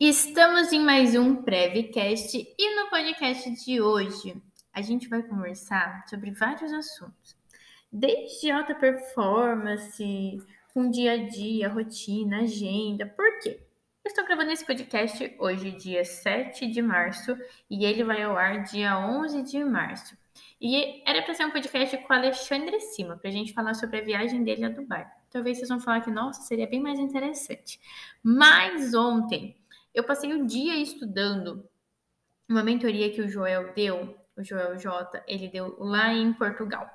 Estamos 0.00 0.72
em 0.72 0.80
mais 0.80 1.14
um 1.14 1.36
Prevcast 1.36 2.36
e 2.36 2.74
no 2.74 2.90
podcast 2.90 3.48
de 3.64 3.80
hoje 3.80 4.34
a 4.72 4.82
gente 4.82 5.08
vai 5.08 5.22
conversar 5.22 6.04
sobre 6.08 6.32
vários 6.32 6.72
assuntos, 6.72 7.36
desde 7.92 8.50
alta 8.50 8.74
performance, 8.74 10.42
com 10.72 10.90
dia 10.90 11.12
a 11.12 11.28
dia, 11.28 11.68
rotina, 11.68 12.40
agenda. 12.40 13.06
Por 13.06 13.38
quê? 13.38 13.60
Eu 14.04 14.08
estou 14.08 14.24
gravando 14.24 14.50
esse 14.50 14.66
podcast 14.66 15.32
hoje, 15.38 15.70
dia 15.70 16.04
7 16.04 16.66
de 16.66 16.82
março, 16.82 17.38
e 17.70 17.84
ele 17.84 18.02
vai 18.02 18.20
ao 18.24 18.36
ar 18.36 18.64
dia 18.64 18.98
11 18.98 19.44
de 19.44 19.64
março. 19.64 20.18
E 20.60 21.02
era 21.08 21.22
para 21.22 21.34
ser 21.34 21.46
um 21.46 21.52
podcast 21.52 21.96
com 21.98 22.12
o 22.12 22.16
Alexandre 22.16 22.80
Cima, 22.80 23.16
para 23.16 23.30
a 23.30 23.32
gente 23.32 23.52
falar 23.52 23.74
sobre 23.74 23.98
a 23.98 24.04
viagem 24.04 24.42
dele 24.42 24.64
a 24.64 24.70
Dubai. 24.70 25.06
Talvez 25.30 25.58
vocês 25.58 25.68
vão 25.68 25.80
falar 25.80 26.00
que, 26.00 26.10
nossa, 26.10 26.42
seria 26.42 26.66
bem 26.66 26.80
mais 26.80 26.98
interessante. 26.98 27.78
Mas 28.22 28.92
ontem 28.92 29.56
eu 29.94 30.04
passei 30.04 30.32
o 30.32 30.46
dia 30.46 30.76
estudando 30.76 31.68
uma 32.48 32.62
mentoria 32.62 33.10
que 33.10 33.22
o 33.22 33.28
Joel 33.28 33.72
deu, 33.74 34.16
o 34.36 34.42
Joel 34.42 34.76
J, 34.76 35.22
ele 35.26 35.48
deu 35.48 35.76
lá 35.78 36.12
em 36.12 36.32
Portugal. 36.32 36.90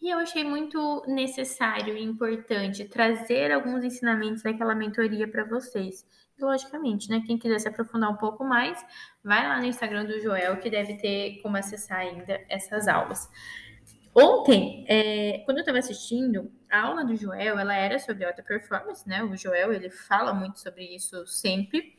E 0.00 0.10
eu 0.10 0.18
achei 0.18 0.44
muito 0.44 1.02
necessário 1.06 1.96
e 1.96 2.02
importante 2.02 2.84
trazer 2.84 3.50
alguns 3.50 3.82
ensinamentos 3.84 4.42
daquela 4.42 4.74
mentoria 4.74 5.26
para 5.26 5.44
vocês 5.44 6.04
logicamente, 6.38 7.08
né? 7.08 7.22
Quem 7.24 7.38
quiser 7.38 7.60
se 7.60 7.68
aprofundar 7.68 8.10
um 8.10 8.16
pouco 8.16 8.44
mais, 8.44 8.84
vai 9.22 9.46
lá 9.46 9.60
no 9.60 9.66
Instagram 9.66 10.04
do 10.04 10.20
Joel, 10.20 10.56
que 10.58 10.68
deve 10.68 10.94
ter 10.96 11.40
como 11.40 11.56
acessar 11.56 12.00
ainda 12.00 12.40
essas 12.48 12.88
aulas. 12.88 13.28
Ontem, 14.14 14.84
é, 14.88 15.42
quando 15.44 15.58
eu 15.58 15.62
estava 15.62 15.78
assistindo, 15.78 16.50
a 16.70 16.82
aula 16.82 17.04
do 17.04 17.16
Joel, 17.16 17.58
ela 17.58 17.74
era 17.74 17.98
sobre 17.98 18.24
alta 18.24 18.42
performance, 18.42 19.08
né? 19.08 19.22
O 19.22 19.36
Joel, 19.36 19.72
ele 19.72 19.88
fala 19.88 20.34
muito 20.34 20.58
sobre 20.58 20.84
isso 20.84 21.26
sempre. 21.26 21.94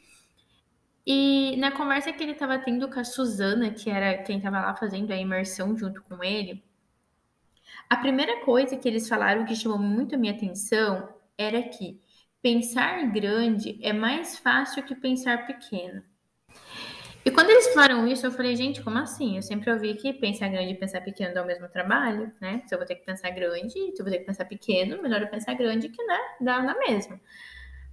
E 1.05 1.57
na 1.57 1.71
conversa 1.71 2.13
que 2.13 2.23
ele 2.23 2.31
estava 2.31 2.57
tendo 2.59 2.89
com 2.89 2.99
a 2.99 3.03
Suzana, 3.03 3.71
que 3.71 3.89
era 3.89 4.23
quem 4.23 4.37
estava 4.37 4.61
lá 4.61 4.75
fazendo 4.75 5.11
a 5.11 5.17
imersão 5.17 5.77
junto 5.77 6.01
com 6.03 6.23
ele, 6.23 6.63
a 7.89 7.97
primeira 7.97 8.43
coisa 8.45 8.77
que 8.77 8.87
eles 8.87 9.07
falaram 9.07 9.45
que 9.45 9.55
chamou 9.55 9.77
muito 9.77 10.15
a 10.15 10.17
minha 10.17 10.33
atenção 10.33 11.09
era 11.37 11.61
que 11.61 12.01
Pensar 12.43 13.09
grande 13.09 13.79
é 13.81 13.93
mais 13.93 14.37
fácil 14.37 14.83
que 14.83 14.93
pensar 14.93 15.47
pequeno. 15.47 16.03
E 17.23 17.31
quando 17.31 17.49
eles 17.49 17.73
falaram 17.73 18.05
isso, 18.05 18.25
eu 18.25 18.33
falei, 18.33 18.53
gente, 18.53 18.81
como 18.81 18.97
assim? 18.97 19.37
Eu 19.37 19.41
sempre 19.41 19.71
ouvi 19.71 19.93
que 19.93 20.11
pensar 20.11 20.49
grande 20.49 20.73
e 20.73 20.75
pensar 20.77 20.99
pequeno 20.99 21.33
dá 21.33 21.41
o 21.41 21.47
mesmo 21.47 21.69
trabalho, 21.69 22.29
né? 22.41 22.61
Se 22.65 22.75
eu 22.75 22.77
vou 22.77 22.85
ter 22.85 22.95
que 22.95 23.05
pensar 23.05 23.29
grande, 23.29 23.71
se 23.71 23.93
eu 23.97 24.03
vou 24.03 24.11
ter 24.11 24.19
que 24.19 24.25
pensar 24.25 24.43
pequeno, 24.43 25.01
melhor 25.01 25.21
eu 25.21 25.29
pensar 25.29 25.53
grande 25.53 25.87
que, 25.87 26.03
né, 26.03 26.19
dá 26.41 26.61
na 26.61 26.77
mesma. 26.77 27.17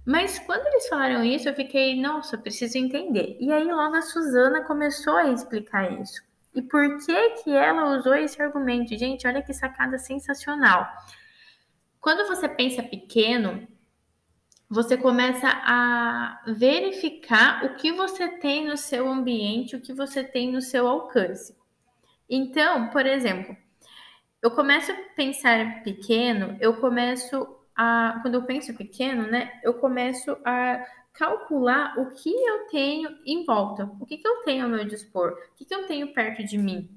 Mas 0.05 0.39
quando 0.39 0.65
eles 0.67 0.87
falaram 0.87 1.23
isso, 1.23 1.47
eu 1.47 1.53
fiquei, 1.53 1.99
nossa, 2.01 2.37
preciso 2.37 2.77
entender. 2.77 3.37
E 3.39 3.51
aí 3.51 3.63
logo 3.63 3.95
a 3.95 4.01
Suzana 4.01 4.63
começou 4.63 5.15
a 5.15 5.29
explicar 5.29 5.91
isso. 6.01 6.21
E 6.53 6.61
por 6.61 6.97
que 7.05 7.29
que 7.41 7.51
ela 7.51 7.97
usou 7.97 8.15
esse 8.15 8.41
argumento? 8.41 8.97
Gente, 8.97 9.27
olha 9.27 9.41
que 9.41 9.53
sacada 9.53 9.97
sensacional. 9.97 10.87
Quando 11.99 12.27
você 12.27 12.49
pensa 12.49 12.81
pequeno, 12.81 13.67
você 14.67 14.97
começa 14.97 15.47
a 15.47 16.41
verificar 16.47 17.63
o 17.65 17.75
que 17.75 17.91
você 17.91 18.27
tem 18.27 18.65
no 18.65 18.75
seu 18.75 19.07
ambiente, 19.07 19.75
o 19.75 19.81
que 19.81 19.93
você 19.93 20.23
tem 20.23 20.51
no 20.51 20.61
seu 20.61 20.87
alcance. 20.87 21.55
Então, 22.29 22.89
por 22.89 23.05
exemplo, 23.05 23.55
eu 24.41 24.49
começo 24.49 24.91
a 24.91 24.95
pensar 25.15 25.83
pequeno, 25.83 26.57
eu 26.59 26.77
começo 26.77 27.60
a. 27.75 28.19
Quando 28.21 28.35
eu 28.35 28.43
penso 28.43 28.73
pequeno, 28.73 29.27
né? 29.27 29.59
Eu 29.63 29.75
começo 29.75 30.37
a 30.45 30.85
calcular 31.13 31.97
o 31.99 32.11
que 32.11 32.29
eu 32.29 32.67
tenho 32.67 33.17
em 33.25 33.43
volta, 33.43 33.91
o 33.99 34.05
que, 34.05 34.17
que 34.17 34.27
eu 34.27 34.43
tenho 34.43 34.63
ao 34.63 34.69
meu 34.69 34.85
dispor, 34.85 35.31
o 35.31 35.55
que, 35.55 35.65
que 35.65 35.75
eu 35.75 35.85
tenho 35.85 36.13
perto 36.13 36.43
de 36.43 36.57
mim, 36.57 36.89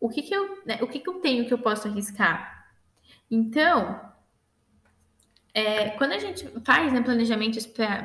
o 0.00 0.08
que, 0.08 0.22
que, 0.22 0.34
eu, 0.34 0.62
né, 0.64 0.78
o 0.82 0.86
que, 0.86 0.98
que 0.98 1.08
eu 1.08 1.20
tenho 1.20 1.46
que 1.46 1.52
eu 1.52 1.58
posso 1.58 1.86
arriscar. 1.86 2.66
Então, 3.30 4.00
é, 5.52 5.90
quando 5.90 6.12
a 6.12 6.18
gente 6.18 6.46
faz 6.64 6.92
né, 6.92 7.02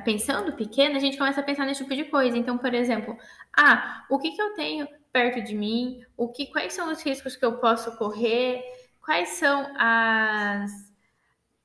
pensando 0.05 0.53
pequeno, 0.53 0.95
a 0.95 0.99
gente 0.99 1.17
começa 1.17 1.39
a 1.39 1.43
pensar 1.43 1.65
nesse 1.65 1.81
tipo 1.83 1.95
de 1.95 2.05
coisa. 2.05 2.37
Então, 2.37 2.57
por 2.57 2.73
exemplo, 2.73 3.17
ah, 3.57 4.05
o 4.09 4.19
que, 4.19 4.31
que 4.31 4.41
eu 4.41 4.53
tenho 4.53 4.87
perto 5.11 5.41
de 5.41 5.55
mim? 5.55 6.03
O 6.15 6.29
que, 6.29 6.47
quais 6.47 6.73
são 6.73 6.91
os 6.91 7.01
riscos 7.01 7.35
que 7.35 7.43
eu 7.43 7.57
posso 7.57 7.97
correr? 7.97 8.63
Quais 9.01 9.29
são 9.29 9.73
as, 9.77 10.88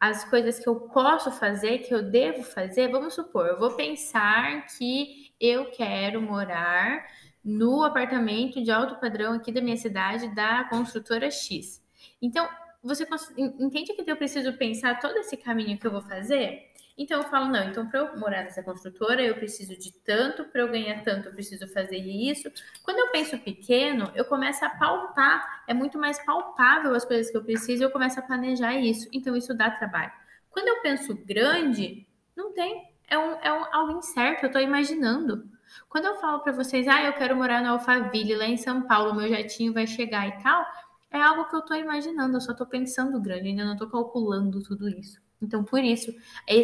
as 0.09 0.23
coisas 0.25 0.59
que 0.59 0.69
eu 0.69 0.81
posso 0.81 1.33
fazer, 1.33 1.79
que 1.79 1.95
eu 1.95 2.03
devo 2.03 2.43
fazer? 2.43 2.89
Vamos 2.89 3.15
supor, 3.15 3.47
eu 3.47 3.59
vou 3.59 3.73
pensar 3.73 4.67
que 4.77 5.33
eu 5.41 5.71
quero 5.71 6.21
morar 6.21 7.07
no 7.43 7.83
apartamento 7.83 8.63
de 8.63 8.71
alto 8.71 9.01
padrão 9.01 9.33
aqui 9.33 9.51
da 9.51 9.63
minha 9.63 9.77
cidade 9.77 10.35
da 10.35 10.65
construtora 10.65 11.31
X. 11.31 11.83
Então, 12.21 12.47
você 12.83 13.07
entende 13.39 13.95
que 13.95 14.11
eu 14.11 14.17
preciso 14.17 14.53
pensar 14.53 15.01
todo 15.01 15.17
esse 15.17 15.39
caminho 15.39 15.79
que 15.79 15.87
eu 15.87 15.91
vou 15.91 16.03
fazer? 16.03 16.74
Então 16.97 17.23
eu 17.23 17.29
falo, 17.29 17.47
não, 17.47 17.69
então 17.69 17.89
para 17.89 17.99
eu 18.01 18.17
morar 18.17 18.45
nessa 18.45 18.63
construtora, 18.63 19.21
eu 19.21 19.35
preciso 19.35 19.77
de 19.77 19.93
tanto, 19.93 20.45
para 20.45 20.61
eu 20.61 20.69
ganhar 20.69 21.03
tanto, 21.03 21.29
eu 21.29 21.33
preciso 21.33 21.67
fazer 21.69 21.99
isso. 21.99 22.51
Quando 22.85 22.99
eu 22.99 23.11
penso 23.11 23.37
pequeno, 23.39 24.13
eu 24.15 24.25
começo 24.25 24.65
a 24.65 24.71
palpar, 24.71 25.65
é 25.67 25.75
muito 25.75 25.99
mais 25.99 26.25
palpável 26.25 26.95
as 26.95 27.05
coisas 27.05 27.31
que 27.31 27.37
eu 27.37 27.43
preciso, 27.43 27.83
eu 27.83 27.91
começo 27.91 28.21
a 28.21 28.23
planejar 28.23 28.75
isso. 28.75 29.09
Então 29.13 29.37
isso 29.37 29.53
dá 29.53 29.71
trabalho. 29.71 30.13
Quando 30.51 30.69
eu 30.69 30.81
penso 30.83 31.17
grande, 31.17 32.07
não 32.37 32.53
tem, 32.53 32.95
é, 33.09 33.19
um, 33.19 33.33
é 33.41 33.53
um, 33.53 33.65
algo 33.75 33.99
incerto, 33.99 34.45
eu 34.45 34.47
estou 34.47 34.63
imaginando. 34.63 35.49
Quando 35.89 36.05
eu 36.05 36.15
falo 36.21 36.41
para 36.41 36.53
vocês, 36.53 36.87
ah, 36.87 37.03
eu 37.03 37.13
quero 37.15 37.35
morar 37.35 37.61
no 37.61 37.71
Alphaville, 37.71 38.37
lá 38.37 38.47
em 38.47 38.57
São 38.57 38.83
Paulo, 38.83 39.15
meu 39.15 39.29
jatinho 39.29 39.73
vai 39.73 39.87
chegar 39.87 40.29
e 40.29 40.43
tal, 40.43 40.65
é 41.15 41.23
algo 41.23 41.49
que 41.49 41.55
eu 41.55 41.61
estou 41.61 41.77
imaginando, 41.77 42.37
eu 42.37 42.41
só 42.41 42.51
estou 42.51 42.67
pensando 42.67 43.21
grande, 43.21 43.49
ainda 43.49 43.65
não 43.65 43.75
estou 43.75 43.89
calculando 43.89 44.61
tudo 44.63 44.89
isso. 44.89 45.23
Então, 45.41 45.63
por 45.63 45.79
isso, 45.85 46.13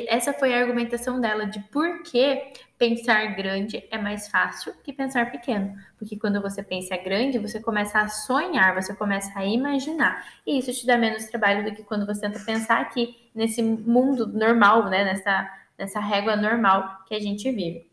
essa 0.09 0.33
foi 0.33 0.53
a 0.53 0.61
argumentação 0.61 1.21
dela 1.21 1.45
de 1.45 1.61
por 1.71 2.03
que 2.03 2.53
pensar 2.79 3.37
grande 3.37 3.87
é 3.91 3.99
mais 3.99 4.29
fácil 4.29 4.75
que 4.83 4.93
pensar 4.93 5.31
pequeno. 5.31 5.77
Porque 5.99 6.19
quando 6.19 6.41
você 6.41 6.63
pensa 6.63 6.97
grande, 6.97 7.39
você 7.39 7.61
começa 7.61 8.01
a 8.01 8.09
sonhar, 8.09 8.75
você 8.75 8.95
começa 8.95 9.31
a 9.39 9.45
imaginar. 9.45 10.25
E 10.47 10.59
isso 10.59 10.73
te 10.73 10.87
dá 10.87 10.97
menos 10.97 11.27
trabalho 11.27 11.65
do 11.65 11.77
que 11.77 11.85
quando 11.85 12.07
você 12.07 12.23
tenta 12.23 12.41
pensar 12.41 12.81
aqui 12.81 13.31
nesse 13.35 13.63
mundo 13.63 14.27
normal, 14.27 14.89
né? 14.89 15.05
Nessa, 15.05 15.51
nessa 15.79 16.01
régua 16.01 16.35
normal 16.35 17.05
que 17.07 17.15
a 17.15 17.21
gente 17.21 17.51
vive. 17.53 17.89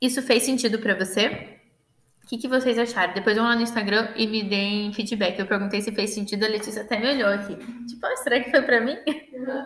Isso 0.00 0.22
fez 0.22 0.42
sentido 0.42 0.78
para 0.78 0.94
você? 0.94 1.59
Que, 2.26 2.38
que 2.38 2.48
vocês 2.48 2.78
acharam? 2.78 3.12
Depois 3.12 3.36
vão 3.36 3.44
lá 3.44 3.56
no 3.56 3.62
Instagram 3.62 4.08
e 4.16 4.26
me 4.26 4.42
deem 4.42 4.92
feedback. 4.92 5.38
Eu 5.38 5.46
perguntei 5.46 5.80
se 5.80 5.92
fez 5.92 6.10
sentido, 6.10 6.44
a 6.44 6.48
Letícia 6.48 6.82
até 6.82 6.98
me 6.98 7.08
olhou 7.08 7.28
aqui. 7.28 7.56
Tipo, 7.86 8.06
ah, 8.06 8.16
será 8.16 8.40
que 8.40 8.50
foi 8.50 8.62
para 8.62 8.80
mim? 8.80 8.96
Uhum. 9.32 9.64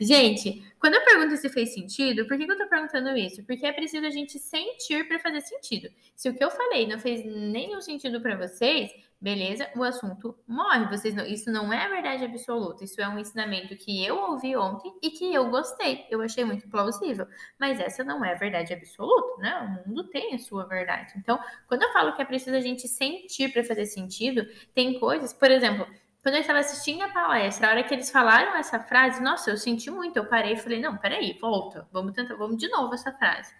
Gente, 0.00 0.62
quando 0.80 0.94
eu 0.94 1.04
pergunto 1.04 1.36
se 1.36 1.50
fez 1.50 1.74
sentido, 1.74 2.26
por 2.26 2.38
que, 2.38 2.50
eu 2.50 2.56
tô 2.56 2.66
perguntando 2.66 3.10
isso? 3.10 3.44
Porque 3.44 3.66
é 3.66 3.72
preciso 3.72 4.06
a 4.06 4.10
gente 4.10 4.38
sentir 4.38 5.06
para 5.06 5.18
fazer 5.18 5.42
sentido. 5.42 5.90
Se 6.16 6.30
o 6.30 6.34
que 6.34 6.42
eu 6.42 6.50
falei 6.50 6.86
não 6.86 6.98
fez 6.98 7.22
nenhum 7.22 7.82
sentido 7.82 8.18
para 8.18 8.34
vocês, 8.34 8.90
beleza, 9.20 9.68
o 9.76 9.84
assunto 9.84 10.34
morre. 10.48 10.86
Vocês 10.86 11.14
não, 11.14 11.26
isso 11.26 11.50
não 11.50 11.70
é 11.70 11.86
verdade 11.86 12.24
absoluta. 12.24 12.82
Isso 12.82 12.98
é 12.98 13.06
um 13.06 13.18
ensinamento 13.18 13.76
que 13.76 14.02
eu 14.02 14.16
ouvi 14.16 14.56
ontem 14.56 14.90
e 15.02 15.10
que 15.10 15.34
eu 15.34 15.50
gostei. 15.50 16.06
Eu 16.10 16.22
achei 16.22 16.44
muito 16.46 16.66
plausível. 16.66 17.26
Mas 17.58 17.78
essa 17.78 18.02
não 18.02 18.24
é 18.24 18.34
verdade 18.34 18.72
absoluta, 18.72 19.42
né? 19.42 19.82
O 19.84 19.88
mundo 19.88 20.04
tem 20.04 20.34
a 20.34 20.38
sua 20.38 20.64
verdade. 20.64 21.12
Então, 21.18 21.38
quando 21.68 21.82
eu 21.82 21.92
falo 21.92 22.14
que 22.14 22.22
é 22.22 22.24
preciso 22.24 22.56
a 22.56 22.60
gente 22.60 22.88
sentir 22.88 23.52
para 23.52 23.62
fazer 23.62 23.84
sentido, 23.84 24.48
tem 24.72 24.98
coisas, 24.98 25.34
por 25.34 25.50
exemplo, 25.50 25.86
quando 26.22 26.34
eu 26.34 26.40
estava 26.42 26.58
assistindo 26.58 27.02
a 27.02 27.08
palestra, 27.08 27.66
a 27.66 27.70
hora 27.70 27.82
que 27.82 27.94
eles 27.94 28.10
falaram 28.10 28.54
essa 28.56 28.78
frase, 28.78 29.22
nossa, 29.22 29.50
eu 29.50 29.56
senti 29.56 29.90
muito. 29.90 30.16
Eu 30.16 30.26
parei 30.26 30.52
e 30.52 30.56
falei, 30.56 30.80
não, 30.80 30.96
peraí, 30.96 31.36
volta, 31.40 31.88
vamos 31.90 32.12
tentar, 32.12 32.34
vamos 32.34 32.58
de 32.58 32.68
novo 32.68 32.92
essa 32.92 33.10
frase. 33.12 33.52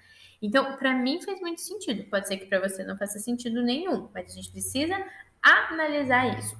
Então, 0.42 0.76
para 0.76 0.92
mim 0.94 1.20
fez 1.22 1.40
muito 1.40 1.60
sentido. 1.60 2.08
Pode 2.10 2.28
ser 2.28 2.36
que 2.36 2.46
para 2.46 2.60
você 2.60 2.84
não 2.84 2.96
faça 2.96 3.18
sentido 3.18 3.62
nenhum, 3.62 4.08
mas 4.12 4.32
a 4.32 4.34
gente 4.34 4.50
precisa 4.50 5.02
analisar 5.42 6.38
isso. 6.38 6.56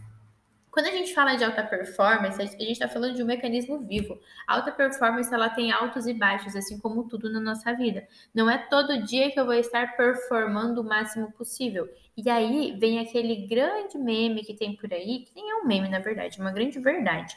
Quando 0.71 0.87
a 0.87 0.91
gente 0.91 1.13
fala 1.13 1.35
de 1.35 1.45
alta 1.45 1.65
performance, 1.65 2.41
a 2.41 2.45
gente 2.45 2.73
está 2.73 2.89
falando 2.89 3.17
de 3.17 3.23
um 3.23 3.27
mecanismo 3.27 3.81
vivo. 3.81 4.21
Alta 4.47 4.71
performance 4.71 5.33
ela 5.33 5.51
tem 5.51 5.73
altos 5.73 6.07
e 6.07 6.15
baixos, 6.15 6.55
assim 6.55 6.79
como 6.79 7.09
tudo 7.09 7.31
na 7.31 7.41
nossa 7.41 7.73
vida. 7.73 8.07
Não 8.33 8.49
é 8.49 8.57
todo 8.57 9.03
dia 9.03 9.31
que 9.33 9.41
eu 9.41 9.45
vou 9.45 9.55
estar 9.55 9.97
performando 9.97 10.81
o 10.81 10.85
máximo 10.85 11.33
possível. 11.33 11.89
E 12.17 12.29
aí 12.31 12.77
vem 12.79 13.01
aquele 13.01 13.47
grande 13.47 13.99
meme 13.99 14.45
que 14.45 14.55
tem 14.55 14.77
por 14.77 14.93
aí, 14.93 15.21
que 15.21 15.35
nem 15.35 15.51
é 15.51 15.55
um 15.57 15.67
meme 15.67 15.89
na 15.89 15.99
verdade, 15.99 16.39
é 16.39 16.43
uma 16.43 16.53
grande 16.53 16.79
verdade, 16.79 17.37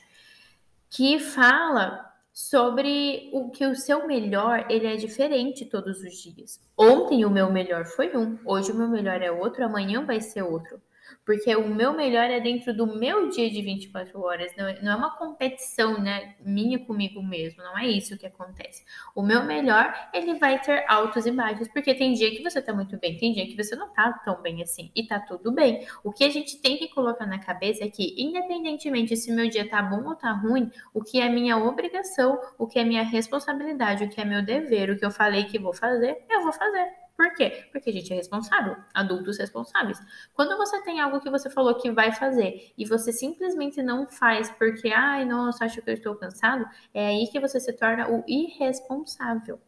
que 0.90 1.20
fala 1.20 2.14
sobre 2.32 3.30
o 3.32 3.50
que 3.52 3.66
o 3.66 3.76
seu 3.76 4.08
melhor 4.08 4.66
ele 4.70 4.88
é 4.88 4.96
diferente 4.96 5.66
todos 5.66 6.02
os 6.02 6.22
dias. 6.22 6.60
Ontem 6.76 7.24
o 7.24 7.30
meu 7.30 7.52
melhor 7.52 7.86
foi 7.86 8.16
um, 8.18 8.38
hoje 8.44 8.72
o 8.72 8.76
meu 8.76 8.88
melhor 8.88 9.22
é 9.22 9.32
outro, 9.32 9.64
amanhã 9.64 10.04
vai 10.04 10.20
ser 10.20 10.42
outro. 10.42 10.82
Porque 11.26 11.56
o 11.56 11.68
meu 11.68 11.94
melhor 11.94 12.30
é 12.30 12.40
dentro 12.40 12.76
do 12.76 12.88
meu 12.88 13.30
dia 13.30 13.50
de 13.50 13.62
24 13.62 14.20
horas, 14.22 14.52
não 14.58 14.68
é, 14.68 14.82
não 14.82 14.92
é 14.92 14.96
uma 14.96 15.18
competição, 15.18 16.00
né, 16.00 16.36
minha 16.40 16.80
comigo 16.80 17.22
mesmo, 17.22 17.64
não 17.64 17.78
é 17.78 17.88
isso 17.88 18.18
que 18.18 18.26
acontece. 18.26 18.84
O 19.16 19.22
meu 19.22 19.44
melhor, 19.44 19.94
ele 20.14 20.36
vai 20.36 20.62
ter 20.62 20.86
altos 20.88 21.26
e 21.26 21.32
baixos, 21.32 21.68
porque 21.70 21.94
tem 21.94 22.14
dia 22.14 22.32
que 22.32 22.44
você 22.44 22.62
tá 22.62 22.74
muito 22.74 22.98
bem, 22.98 23.18
tem 23.18 23.34
dia 23.34 23.46
que 23.46 23.56
você 23.56 23.76
não 23.76 23.92
tá 23.92 24.12
tão 24.26 24.42
bem 24.42 24.62
assim, 24.62 24.92
e 24.96 25.06
tá 25.06 25.20
tudo 25.20 25.52
bem. 25.52 25.86
O 26.04 26.12
que 26.12 26.24
a 26.24 26.30
gente 26.30 26.62
tem 26.62 26.78
que 26.78 26.90
colocar 26.90 27.26
na 27.26 27.40
cabeça 27.40 27.84
é 27.84 27.90
que, 27.90 28.16
independentemente 28.18 29.16
se 29.16 29.32
meu 29.32 29.50
dia 29.50 29.68
tá 29.70 29.82
bom 29.82 30.08
ou 30.08 30.16
tá 30.16 30.32
ruim, 30.32 30.72
o 30.94 31.04
que 31.04 31.20
é 31.20 31.30
minha 31.30 31.58
obrigação, 31.58 32.40
o 32.58 32.68
que 32.68 32.80
é 32.80 32.84
minha 32.84 33.04
responsabilidade, 33.04 34.04
o 34.04 34.10
que 34.10 34.20
é 34.20 34.26
meu 34.26 34.44
dever, 34.44 34.90
o 34.90 34.98
que 34.98 35.06
eu 35.06 35.12
falei 35.12 35.46
que 35.46 35.60
vou 35.60 35.74
fazer, 35.74 36.24
eu 36.30 36.44
vou 36.44 36.54
fazer. 36.54 37.03
Por 37.16 37.34
quê? 37.36 37.68
Porque 37.72 37.90
a 37.90 37.94
gente 37.94 38.12
é 38.12 38.16
responsável, 38.16 38.76
adultos 38.94 39.38
responsáveis. 39.38 40.00
Quando 40.34 40.58
você 40.58 40.82
tem 40.84 41.00
algo 41.00 41.20
que 41.22 41.30
você 41.30 41.50
falou 41.50 41.76
que 41.76 41.92
vai 41.92 42.12
fazer 42.12 42.74
e 42.78 42.86
você 42.86 43.14
simplesmente 43.14 43.82
não 43.84 44.08
faz 44.08 44.50
porque, 44.50 44.90
ai, 44.90 45.24
nossa, 45.24 45.66
acho 45.66 45.82
que 45.82 45.90
eu 45.90 45.94
estou 45.94 46.16
cansado, 46.16 46.66
é 46.94 47.08
aí 47.08 47.28
que 47.28 47.40
você 47.40 47.60
se 47.60 47.72
torna 47.74 48.10
o 48.10 48.24
irresponsável. 48.28 49.62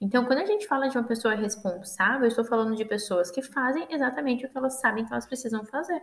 Então, 0.00 0.24
quando 0.24 0.40
a 0.40 0.46
gente 0.46 0.66
fala 0.66 0.88
de 0.88 0.96
uma 0.96 1.06
pessoa 1.06 1.34
responsável, 1.34 2.22
eu 2.22 2.28
estou 2.28 2.44
falando 2.44 2.76
de 2.76 2.84
pessoas 2.84 3.30
que 3.30 3.42
fazem 3.42 3.86
exatamente 3.90 4.44
o 4.44 4.48
que 4.48 4.56
elas 4.56 4.80
sabem 4.80 5.04
que 5.04 5.12
elas 5.12 5.26
precisam 5.26 5.64
fazer. 5.64 6.00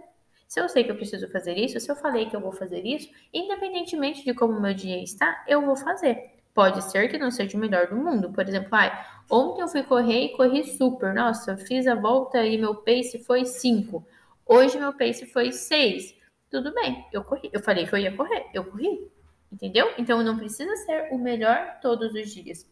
Se 0.48 0.60
eu 0.60 0.68
sei 0.68 0.84
que 0.84 0.92
eu 0.92 0.96
preciso 0.96 1.30
fazer 1.30 1.56
isso, 1.56 1.80
se 1.80 1.92
eu 1.92 1.96
falei 1.96 2.28
que 2.28 2.36
eu 2.36 2.42
vou 2.42 2.52
fazer 2.52 2.84
isso, 2.84 3.10
independentemente 3.32 4.24
de 4.24 4.34
como 4.34 4.60
meu 4.60 4.74
dia 4.74 5.02
está, 5.02 5.46
eu 5.48 5.62
vou 5.64 5.76
fazer. 5.76 6.39
Pode 6.54 6.84
ser 6.92 7.07
que 7.07 7.18
não 7.18 7.31
seja 7.31 7.56
o 7.57 7.60
melhor 7.60 7.88
do 7.88 7.96
mundo. 7.96 8.31
Por 8.31 8.48
exemplo, 8.48 8.69
ai, 8.72 8.92
ontem 9.30 9.62
eu 9.62 9.68
fui 9.68 9.84
correr 9.84 10.25
e 10.25 10.36
corri 10.36 10.63
super. 10.63 11.13
Nossa, 11.13 11.57
fiz 11.57 11.88
a 11.88 11.96
volta 11.96 12.44
e 12.46 12.57
meu 12.57 12.75
pace 12.75 13.19
foi 13.19 13.46
5. 13.46 14.06
Hoje 14.46 14.80
meu 14.80 14.92
pace 14.94 15.25
foi 15.25 15.51
6. 15.51 16.16
Tudo 16.50 16.74
bem, 16.74 17.06
eu 17.13 17.24
corri. 17.24 17.50
Eu 17.54 17.62
falei 17.62 17.86
que 17.86 17.94
eu 17.94 18.00
ia 18.00 18.16
correr, 18.16 18.48
eu 18.54 18.66
corri. 18.66 19.10
Entendeu? 19.51 19.92
Então 19.98 20.24
não 20.24 20.38
precisa 20.38 20.75
ser 20.78 21.10
o 21.12 21.18
melhor 21.18 21.80
todos 21.81 22.13
os 22.13 22.34
dias. 22.34 22.68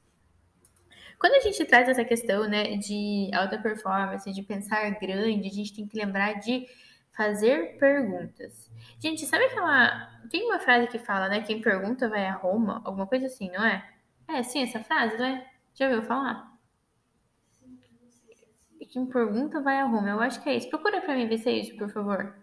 Quando 1.20 1.34
a 1.34 1.40
gente 1.40 1.66
traz 1.66 1.90
essa 1.90 2.06
questão, 2.06 2.48
né, 2.48 2.78
de 2.78 3.32
alta 3.34 3.58
performance, 3.58 4.32
de 4.32 4.44
pensar 4.44 4.90
grande, 5.00 5.48
a 5.48 5.52
gente 5.52 5.74
tem 5.74 5.88
que 5.88 5.98
lembrar 5.98 6.34
de 6.34 6.68
fazer 7.18 7.78
perguntas. 7.80 8.72
Gente, 9.00 9.26
sabe 9.26 9.46
aquela. 9.46 10.08
Tem 10.30 10.46
uma 10.46 10.60
frase 10.60 10.88
que 10.88 11.00
fala, 11.00 11.28
né? 11.28 11.42
Quem 11.42 11.60
pergunta 11.60 12.08
vai 12.08 12.26
a 12.26 12.34
Roma, 12.34 12.82
alguma 12.86 13.08
coisa 13.08 13.26
assim, 13.26 13.50
não 13.52 13.66
é? 13.66 13.84
É, 14.28 14.44
sim, 14.44 14.62
essa 14.62 14.80
frase, 14.84 15.18
né? 15.18 15.46
Já 15.74 15.88
ouviu 15.88 16.04
falar? 16.04 16.56
Quem 18.90 19.06
pergunta 19.06 19.62
vai 19.62 19.80
a 19.80 19.86
Roma. 19.86 20.10
Eu 20.10 20.22
acho 20.22 20.42
que 20.42 20.50
é 20.50 20.56
isso. 20.56 20.70
Procura 20.70 21.02
pra 21.02 21.16
mim 21.16 21.28
ver 21.28 21.40
se 21.40 21.50
é 21.50 21.54
isso, 21.54 21.76
por 21.78 21.90
favor. 21.90 22.36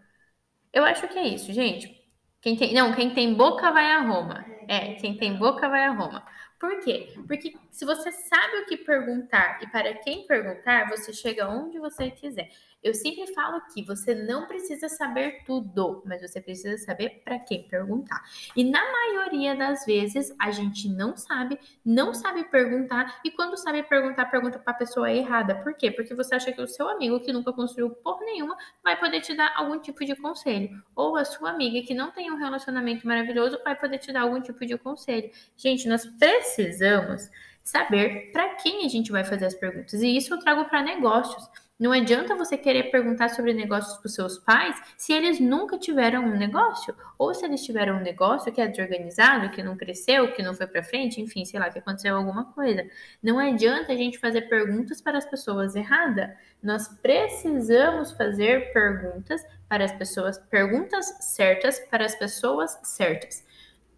Eu 0.73 0.85
acho 0.85 1.07
que 1.09 1.19
é 1.19 1.29
isso, 1.29 1.53
gente. 1.53 2.05
Quem 2.41 2.57
tem, 2.57 2.75
não, 2.75 2.93
quem 2.93 3.15
tem 3.15 3.35
boca 3.35 3.71
vai 3.73 3.91
a 3.93 4.01
Roma. 4.01 4.45
É, 4.69 4.95
quem 4.95 5.17
tem 5.17 5.39
boca 5.39 5.69
vai 5.69 5.85
a 5.85 5.93
Roma. 5.93 6.27
Por 6.59 6.81
quê? 6.81 7.15
Porque 7.27 7.55
se 7.71 7.85
você 7.85 8.11
sabe 8.13 8.59
o 8.59 8.67
que 8.67 8.77
perguntar 8.77 9.63
e 9.63 9.67
para 9.67 9.95
quem 9.95 10.27
perguntar, 10.27 10.89
você 10.89 11.13
chega 11.13 11.49
onde 11.49 11.79
você 11.79 12.11
quiser. 12.11 12.51
Eu 12.85 12.93
sempre 12.93 13.27
falo 13.33 13.63
que 13.73 13.83
você 13.83 14.15
não 14.15 14.47
precisa 14.47 14.91
saber 14.91 15.43
tudo, 15.47 16.03
mas 16.05 16.21
você 16.21 16.39
precisa 16.39 16.77
saber 16.85 17.23
para 17.25 17.39
quem 17.39 17.67
perguntar. 17.67 18.23
E 18.55 18.63
na 18.63 18.81
maioria 18.93 19.57
das 19.57 19.87
vezes 19.87 20.35
a 20.39 20.51
gente 20.51 20.87
não 20.91 21.17
sabe, 21.17 21.59
não 21.83 22.13
sabe 22.13 22.45
perguntar 22.45 23.21
e 23.25 23.31
quando 23.31 23.57
sabe 23.57 23.83
perguntar, 23.83 24.27
pergunta 24.27 24.59
para 24.59 24.75
a 24.75 24.77
pessoa 24.77 25.11
errada. 25.11 25.55
Por 25.55 25.73
quê? 25.75 25.91
Porque 25.91 26.15
você 26.15 26.35
acha 26.35 26.53
que 26.53 26.61
o 26.61 26.69
seu 26.69 26.87
amigo 26.87 27.21
que 27.21 27.33
nunca 27.33 27.55
construiu 27.55 27.89
por 27.89 28.21
nenhuma 28.21 28.55
vai 28.83 29.01
poder 29.01 29.23
te 29.23 29.35
dar 29.35 29.55
algum 29.57 29.81
tipo 29.81 30.05
de 30.05 30.15
conselho, 30.15 30.83
ou 30.95 31.17
a 31.17 31.25
sua 31.25 31.51
amiga 31.51 31.87
que 31.87 31.95
não 31.95 32.11
tem 32.11 32.31
um 32.31 32.37
relacionamento 32.37 33.07
maravilhoso 33.07 33.59
vai 33.65 33.75
poder 33.75 33.97
te 33.97 34.13
dar 34.13 34.23
algum 34.23 34.43
tipo 34.43 34.65
de 34.67 34.77
conselho. 34.77 35.31
Gente, 35.57 35.89
nós 35.89 36.05
precisamos 36.05 37.31
saber 37.63 38.31
para 38.31 38.57
quem 38.57 38.85
a 38.85 38.89
gente 38.89 39.11
vai 39.11 39.25
fazer 39.25 39.47
as 39.47 39.55
perguntas. 39.55 39.95
E 40.03 40.17
isso 40.17 40.35
eu 40.35 40.39
trago 40.39 40.67
para 40.67 40.83
negócios. 40.83 41.49
Não 41.77 41.91
adianta 41.91 42.37
você 42.37 42.57
querer 42.57 42.85
perguntar 42.85 43.31
sobre 43.31 43.53
negócios 43.53 43.97
para 43.97 44.07
os 44.07 44.15
seus 44.15 44.39
pais 44.39 44.81
se 44.97 45.13
eles 45.13 45.41
nunca 45.41 45.77
tiveram 45.77 46.25
um 46.25 46.37
negócio, 46.37 46.95
ou 47.19 47.35
se 47.35 47.45
eles 47.45 47.65
tiveram 47.65 47.97
um 47.97 48.01
negócio 48.01 48.53
que 48.53 48.61
é 48.61 48.69
desorganizado, 48.69 49.51
que 49.51 49.61
não 49.61 49.77
cresceu, 49.77 50.33
que 50.33 50.43
não 50.43 50.55
foi 50.55 50.69
para 50.69 50.85
frente, 50.85 51.21
enfim, 51.21 51.45
sei 51.45 51.59
lá, 51.59 51.69
que 51.69 51.81
aconteceu 51.81 52.17
alguma 52.17 52.45
coisa. 52.53 52.87
Não 53.21 53.41
adianta 53.41 53.93
a 53.93 53.97
gente 53.97 54.21
fazer 54.21 54.43
perguntas 54.43 55.01
para 55.01 55.19
as 55.19 55.27
pessoas 55.27 55.75
erradas. 55.75 56.31
Nós 56.63 56.87
precisamos 57.03 58.13
fazer 58.13 58.73
perguntas 58.73 59.45
para 59.69 59.85
as 59.85 59.93
pessoas, 59.93 60.39
perguntas 60.39 61.07
certas 61.23 61.81
para 61.91 62.05
as 62.05 62.15
pessoas 62.15 62.79
certas. 62.85 63.45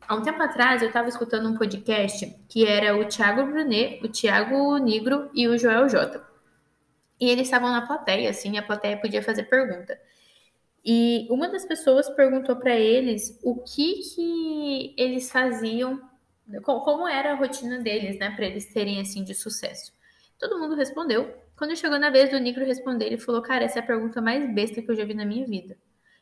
Há 0.08 0.14
um 0.14 0.22
tempo 0.22 0.42
atrás 0.42 0.80
eu 0.80 0.88
estava 0.88 1.10
escutando 1.10 1.46
um 1.46 1.58
podcast 1.58 2.34
que 2.48 2.64
era 2.64 2.96
o 2.96 3.04
Thiago 3.04 3.44
Brunet, 3.44 4.00
o 4.02 4.08
Thiago 4.08 4.78
Negro 4.78 5.28
e 5.34 5.46
o 5.46 5.58
Joel 5.58 5.90
J. 5.90 6.25
E 7.20 7.28
eles 7.28 7.46
estavam 7.46 7.70
na 7.70 7.86
plateia, 7.86 8.30
assim, 8.30 8.58
a 8.58 8.62
plateia 8.62 9.00
podia 9.00 9.22
fazer 9.22 9.44
pergunta. 9.44 9.98
E 10.84 11.26
uma 11.30 11.48
das 11.48 11.64
pessoas 11.64 12.08
perguntou 12.10 12.56
para 12.56 12.76
eles 12.76 13.38
o 13.42 13.56
que 13.62 13.94
que 14.14 14.94
eles 14.96 15.30
faziam, 15.30 16.00
como 16.62 17.08
era 17.08 17.32
a 17.32 17.34
rotina 17.34 17.78
deles, 17.80 18.18
né, 18.18 18.30
para 18.30 18.46
eles 18.46 18.72
terem 18.72 19.00
assim 19.00 19.24
de 19.24 19.34
sucesso. 19.34 19.92
Todo 20.38 20.58
mundo 20.58 20.74
respondeu. 20.76 21.34
Quando 21.56 21.76
chegou 21.76 21.98
na 21.98 22.10
vez 22.10 22.30
do 22.30 22.38
Negro 22.38 22.64
responder, 22.64 23.06
ele 23.06 23.18
falou: 23.18 23.42
"Cara, 23.42 23.64
essa 23.64 23.78
é 23.80 23.82
a 23.82 23.86
pergunta 23.86 24.20
mais 24.20 24.52
besta 24.54 24.82
que 24.82 24.90
eu 24.90 24.96
já 24.96 25.04
vi 25.04 25.14
na 25.14 25.24
minha 25.24 25.46
vida". 25.46 25.76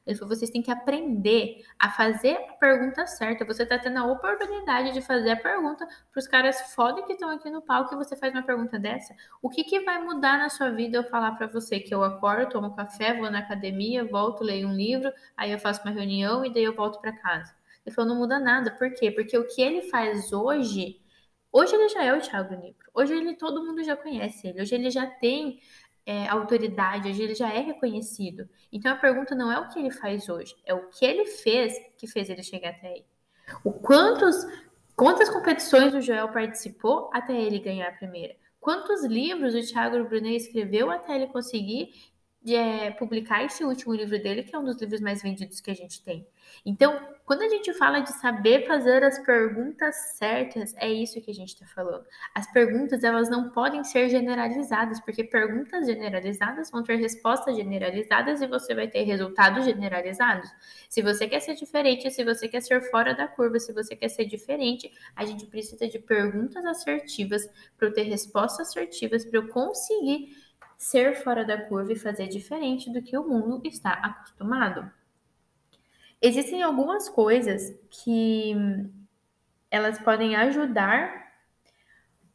Ele 0.07 0.17
falou: 0.17 0.35
vocês 0.35 0.51
têm 0.51 0.63
que 0.63 0.71
aprender 0.71 1.65
a 1.79 1.91
fazer 1.91 2.37
a 2.37 2.53
pergunta 2.55 3.07
certa. 3.07 3.45
Você 3.45 3.63
está 3.63 3.79
tendo 3.79 3.99
a 3.99 4.07
oportunidade 4.07 4.93
de 4.93 5.01
fazer 5.01 5.31
a 5.31 5.37
pergunta 5.37 5.87
para 5.87 6.19
os 6.19 6.27
caras 6.27 6.75
foda 6.75 7.03
que 7.03 7.13
estão 7.13 7.31
aqui 7.31 7.51
no 7.51 7.63
palco 7.63 7.95
e 7.95 7.97
você 7.97 8.15
faz 8.17 8.33
uma 8.33 8.43
pergunta 8.43 8.79
dessa. 8.79 9.15
O 9.41 9.49
que, 9.49 9.65
que 9.65 9.81
vai 9.81 10.03
mudar 10.03 10.39
na 10.39 10.51
sua 10.51 10.71
vida 10.71 10.99
eu 10.99 11.05
falar 11.05 11.33
para 11.33 11.47
você 11.47 11.81
que 11.81 11.95
eu 11.95 12.05
acordo, 12.05 12.51
tomo 12.51 12.75
café, 12.77 13.15
vou 13.15 13.31
na 13.31 13.39
academia, 13.39 14.05
volto, 14.05 14.45
leio 14.45 14.69
um 14.69 14.75
livro, 14.75 15.11
aí 15.37 15.51
eu 15.53 15.59
faço 15.59 15.83
uma 15.83 15.93
reunião 15.93 16.45
e 16.45 16.53
daí 16.53 16.65
eu 16.65 16.75
volto 16.75 17.01
para 17.01 17.13
casa? 17.13 17.55
Ele 17.85 17.95
falou: 17.95 18.11
não 18.11 18.19
muda 18.19 18.39
nada. 18.39 18.71
Por 18.71 18.93
quê? 18.95 19.11
Porque 19.11 19.37
o 19.37 19.47
que 19.47 19.63
ele 19.63 19.83
faz 19.83 20.33
hoje. 20.33 21.01
Hoje 21.53 21.73
ele 21.75 21.89
já 21.89 22.03
é 22.03 22.13
o 22.13 22.21
Thiago 22.21 22.57
Negro. 22.57 22.91
Hoje 22.93 23.15
ele 23.15 23.35
todo 23.37 23.65
mundo 23.65 23.83
já 23.85 23.97
conhece 23.97 24.49
ele. 24.49 24.61
Hoje 24.61 24.75
ele 24.75 24.91
já 24.91 25.07
tem 25.07 25.61
é, 26.07 26.27
autoridade, 26.29 27.09
hoje 27.09 27.23
ele 27.23 27.35
já 27.35 27.53
é 27.53 27.61
reconhecido. 27.61 28.49
Então 28.73 28.93
a 28.93 28.97
pergunta 28.97 29.35
não 29.35 29.51
é 29.51 29.59
o 29.59 29.69
que 29.69 29.79
ele 29.79 29.91
faz 29.91 30.29
hoje, 30.29 30.55
é 30.65 30.75
o 30.75 30.89
que 30.89 31.05
ele 31.05 31.25
fez 31.27 31.75
que 31.97 32.07
fez 32.07 32.29
ele 32.29 32.43
chegar 32.43 32.71
até 32.71 32.89
aí. 32.89 33.05
O 33.63 33.73
quantos, 33.73 34.37
quantas 34.97 35.29
competições 35.29 35.95
o 35.95 36.01
Joel 36.01 36.29
participou 36.29 37.11
até 37.13 37.33
ele 37.35 37.59
ganhar 37.59 37.89
a 37.89 37.93
primeira? 37.93 38.37
Quantos 38.61 39.05
livros 39.05 39.55
o 39.55 39.61
Thiago 39.61 40.03
Brunet 40.05 40.37
escreveu 40.37 40.91
até 40.91 41.15
ele 41.15 41.27
conseguir 41.27 41.91
é, 42.53 42.91
publicar 42.91 43.45
esse 43.45 43.65
último 43.65 43.95
livro 43.95 44.21
dele, 44.21 44.43
que 44.43 44.55
é 44.55 44.59
um 44.59 44.65
dos 44.65 44.77
livros 44.81 45.01
mais 45.01 45.23
vendidos 45.23 45.61
que 45.61 45.71
a 45.71 45.75
gente 45.75 46.03
tem? 46.03 46.27
Então, 46.65 47.01
quando 47.25 47.43
a 47.43 47.49
gente 47.49 47.73
fala 47.73 48.01
de 48.01 48.13
saber 48.21 48.67
fazer 48.67 49.03
as 49.03 49.19
perguntas 49.21 49.95
certas, 50.17 50.75
é 50.77 50.93
isso 50.93 51.21
que 51.23 51.31
a 51.31 51.35
gente 51.35 51.55
está 51.55 51.65
falando. 51.65 52.05
As 52.35 52.51
perguntas 52.53 53.03
elas 53.03 53.31
não 53.31 53.49
podem 53.49 53.83
ser 53.83 54.11
generalizadas, 54.11 55.01
porque 55.01 55.25
perguntas 55.25 55.87
generalizadas 55.87 56.71
vão 56.71 56.83
ter 56.83 56.97
respostas 56.97 57.57
generalizadas 57.57 58.43
e 58.43 58.47
você 58.47 58.75
vai 58.75 58.89
ter 58.89 59.05
resultados 59.05 59.65
generalizados. 59.65 60.51
Se 60.91 61.01
você 61.01 61.27
quer 61.27 61.41
ser 61.41 61.55
diferente, 61.55 62.11
se 62.11 62.25
você 62.25 62.47
quer 62.47 62.61
ser 62.61 62.83
fora 62.91 63.15
da 63.15 63.27
curva, 63.27 63.59
se 63.59 63.73
você 63.73 63.97
quer 63.97 64.09
ser 64.11 64.27
diferente, 64.27 64.93
a 65.17 65.25
gente 65.25 65.47
precisa 65.47 65.89
de 65.89 65.99
perguntas 65.99 66.65
assertivas 66.67 67.49
para 67.79 67.89
eu 67.89 67.93
ter 67.93 68.03
respostas 68.03 68.69
assertivas 68.69 69.25
para 69.25 69.39
eu 69.39 69.49
conseguir 69.49 70.44
ser 70.85 71.17
fora 71.17 71.47
da 71.47 71.57
curva 71.57 71.93
e 71.93 71.99
fazer 71.99 72.29
diferente 72.29 72.93
do 72.93 73.01
que 73.01 73.17
o 73.17 73.27
mundo 73.27 73.63
está 73.65 73.93
acostumado. 73.93 74.91
Existem 76.21 76.63
algumas 76.63 77.09
coisas 77.09 77.75
que 77.91 78.55
elas 79.71 79.99
podem 79.99 80.37
ajudar 80.37 81.33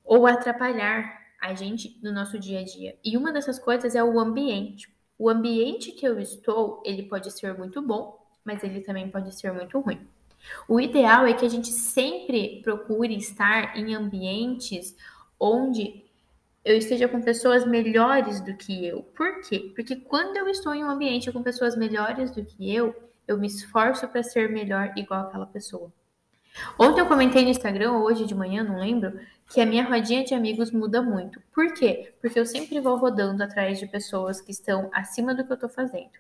ou 0.04 0.26
atrapalhar 0.26 1.20
a 1.40 1.54
gente 1.54 2.00
no 2.02 2.12
nosso 2.12 2.40
dia 2.40 2.62
a 2.62 2.66
dia. 2.66 2.98
E 3.06 3.16
uma 3.16 3.32
dessas 3.32 3.60
coisas 3.60 3.94
é 3.94 4.04
o 4.04 4.20
ambiente. 4.20 4.92
O 5.18 5.30
ambiente 5.30 5.92
que 5.92 6.08
eu 6.08 6.20
estou, 6.20 6.82
ele 6.84 7.04
pode 7.04 7.32
ser 7.32 7.56
muito 7.56 7.84
bom, 7.84 8.20
mas 8.44 8.64
ele 8.64 8.82
também 8.82 9.12
pode 9.12 9.34
ser 9.36 9.54
muito 9.54 9.80
ruim. 9.80 10.08
O 10.68 10.80
ideal 10.80 11.28
é 11.28 11.34
que 11.34 11.46
a 11.46 11.50
gente 11.50 11.68
sempre 11.68 12.62
procure 12.64 13.16
estar 13.16 13.78
em 13.78 13.94
ambientes 13.94 14.98
onde 15.40 16.09
eu 16.72 16.78
esteja 16.78 17.08
com 17.08 17.22
pessoas 17.22 17.66
melhores 17.66 18.42
do 18.42 18.56
que 18.56 18.86
eu. 18.86 19.02
Por 19.02 19.42
quê? 19.42 19.72
Porque 19.76 19.96
quando 19.96 20.38
eu 20.38 20.48
estou 20.48 20.74
em 20.74 20.84
um 20.84 20.90
ambiente 20.90 21.32
com 21.32 21.42
pessoas 21.42 21.76
melhores 21.76 22.32
do 22.32 22.44
que 22.46 22.74
eu, 22.74 22.96
eu 23.28 23.38
me 23.38 23.48
esforço 23.48 24.08
para 24.08 24.24
ser 24.24 24.50
melhor 24.50 24.94
igual 24.96 25.22
aquela 25.22 25.46
pessoa. 25.46 25.92
Ontem 26.78 27.02
eu 27.02 27.06
comentei 27.08 27.44
no 27.44 27.50
Instagram, 27.50 27.94
hoje 28.00 28.26
de 28.26 28.36
manhã, 28.36 28.64
não 28.64 28.80
lembro, 28.80 29.20
que 29.52 29.62
a 29.62 29.66
minha 29.66 29.84
rodinha 29.84 30.24
de 30.24 30.34
amigos 30.34 30.72
muda 30.72 31.02
muito. 31.02 31.42
Por 31.54 31.74
quê? 31.74 32.14
Porque 32.22 32.40
eu 32.40 32.46
sempre 32.46 32.80
vou 32.80 32.98
rodando 32.98 33.44
atrás 33.44 33.80
de 33.80 33.88
pessoas 33.88 34.42
que 34.42 34.52
estão 34.52 34.90
acima 34.94 35.34
do 35.34 35.46
que 35.46 35.52
eu 35.52 35.56
estou 35.56 35.70
fazendo. 35.70 36.12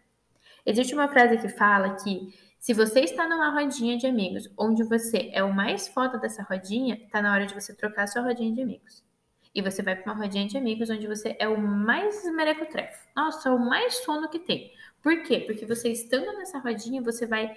Existe 0.65 0.93
uma 0.93 1.07
frase 1.07 1.37
que 1.37 1.49
fala 1.49 1.95
que 1.95 2.33
se 2.59 2.73
você 2.73 3.01
está 3.01 3.27
numa 3.27 3.51
rodinha 3.51 3.97
de 3.97 4.05
amigos, 4.05 4.49
onde 4.57 4.83
você 4.83 5.29
é 5.31 5.43
o 5.43 5.53
mais 5.53 5.87
foda 5.87 6.17
dessa 6.17 6.43
rodinha, 6.43 6.99
tá 7.11 7.21
na 7.21 7.33
hora 7.33 7.45
de 7.45 7.53
você 7.53 7.73
trocar 7.73 8.07
sua 8.07 8.21
rodinha 8.21 8.53
de 8.53 8.61
amigos. 8.61 9.08
E 9.53 9.61
você 9.61 9.81
vai 9.81 9.95
para 9.95 10.11
uma 10.11 10.21
rodinha 10.21 10.47
de 10.47 10.57
amigos 10.57 10.89
onde 10.89 11.07
você 11.07 11.35
é 11.39 11.47
o 11.47 11.59
mais 11.59 12.23
merecotrefo. 12.33 13.07
Nossa, 13.15 13.51
o 13.51 13.59
mais 13.59 13.95
sono 14.03 14.29
que 14.29 14.39
tem. 14.39 14.71
Por 15.01 15.23
quê? 15.23 15.39
Porque 15.39 15.65
você 15.65 15.89
estando 15.89 16.37
nessa 16.37 16.59
rodinha, 16.59 17.01
você 17.01 17.25
vai 17.25 17.55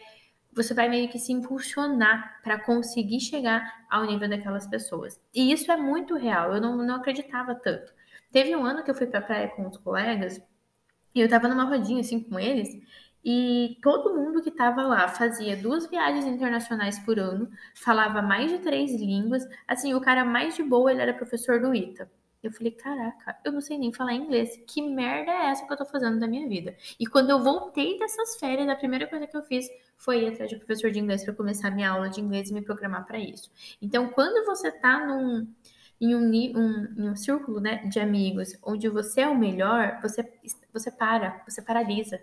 você 0.54 0.74
vai 0.74 0.86
meio 0.86 1.08
que 1.08 1.18
se 1.18 1.32
impulsionar 1.32 2.40
para 2.42 2.62
conseguir 2.62 3.20
chegar 3.20 3.86
ao 3.90 4.04
nível 4.04 4.28
daquelas 4.28 4.66
pessoas. 4.66 5.18
E 5.34 5.50
isso 5.50 5.72
é 5.72 5.76
muito 5.76 6.14
real. 6.14 6.52
Eu 6.52 6.60
não, 6.60 6.76
não 6.76 6.96
acreditava 6.96 7.54
tanto. 7.54 7.90
Teve 8.30 8.54
um 8.54 8.64
ano 8.64 8.82
que 8.84 8.90
eu 8.90 8.94
fui 8.94 9.06
para 9.06 9.22
praia 9.22 9.48
com 9.48 9.66
os 9.66 9.78
colegas 9.78 10.42
e 11.14 11.20
eu 11.20 11.28
tava 11.28 11.48
numa 11.48 11.64
rodinha 11.64 12.00
assim 12.00 12.20
com 12.20 12.38
eles 12.38 12.68
e 13.24 13.78
todo 13.82 14.14
mundo 14.14 14.42
que 14.42 14.48
estava 14.48 14.82
lá 14.82 15.08
fazia 15.08 15.56
duas 15.56 15.86
viagens 15.86 16.24
internacionais 16.24 16.98
por 16.98 17.18
ano, 17.18 17.48
falava 17.74 18.20
mais 18.20 18.50
de 18.50 18.58
três 18.58 18.92
línguas. 18.94 19.46
Assim, 19.66 19.94
o 19.94 20.00
cara 20.00 20.24
mais 20.24 20.56
de 20.56 20.62
boa, 20.62 20.90
ele 20.90 21.02
era 21.02 21.14
professor 21.14 21.60
do 21.60 21.74
ITA. 21.74 22.10
Eu 22.42 22.50
falei, 22.50 22.72
caraca, 22.72 23.38
eu 23.44 23.52
não 23.52 23.60
sei 23.60 23.78
nem 23.78 23.92
falar 23.92 24.14
inglês. 24.14 24.60
Que 24.66 24.82
merda 24.82 25.30
é 25.30 25.50
essa 25.50 25.64
que 25.64 25.72
eu 25.72 25.76
tô 25.76 25.86
fazendo 25.86 26.18
da 26.18 26.26
minha 26.26 26.48
vida? 26.48 26.76
E 26.98 27.06
quando 27.06 27.30
eu 27.30 27.40
voltei 27.40 27.96
dessas 27.98 28.36
férias, 28.36 28.68
a 28.68 28.74
primeira 28.74 29.06
coisa 29.06 29.28
que 29.28 29.36
eu 29.36 29.42
fiz 29.44 29.68
foi 29.96 30.24
ir 30.24 30.32
atrás 30.32 30.50
de 30.50 30.56
professor 30.56 30.90
de 30.90 30.98
inglês 30.98 31.24
para 31.24 31.34
começar 31.34 31.70
minha 31.70 31.90
aula 31.90 32.08
de 32.10 32.20
inglês 32.20 32.50
e 32.50 32.54
me 32.54 32.62
programar 32.62 33.06
para 33.06 33.18
isso. 33.18 33.48
Então, 33.80 34.08
quando 34.08 34.44
você 34.44 34.72
tá 34.72 35.06
num, 35.06 35.46
em 36.00 36.16
um, 36.16 36.28
um, 36.58 36.94
em 36.98 37.10
um 37.10 37.14
círculo 37.14 37.60
né, 37.60 37.76
de 37.86 38.00
amigos 38.00 38.58
onde 38.64 38.88
você 38.88 39.20
é 39.20 39.28
o 39.28 39.38
melhor, 39.38 40.00
você, 40.02 40.28
você 40.72 40.90
para, 40.90 41.40
você 41.48 41.62
paralisa. 41.62 42.20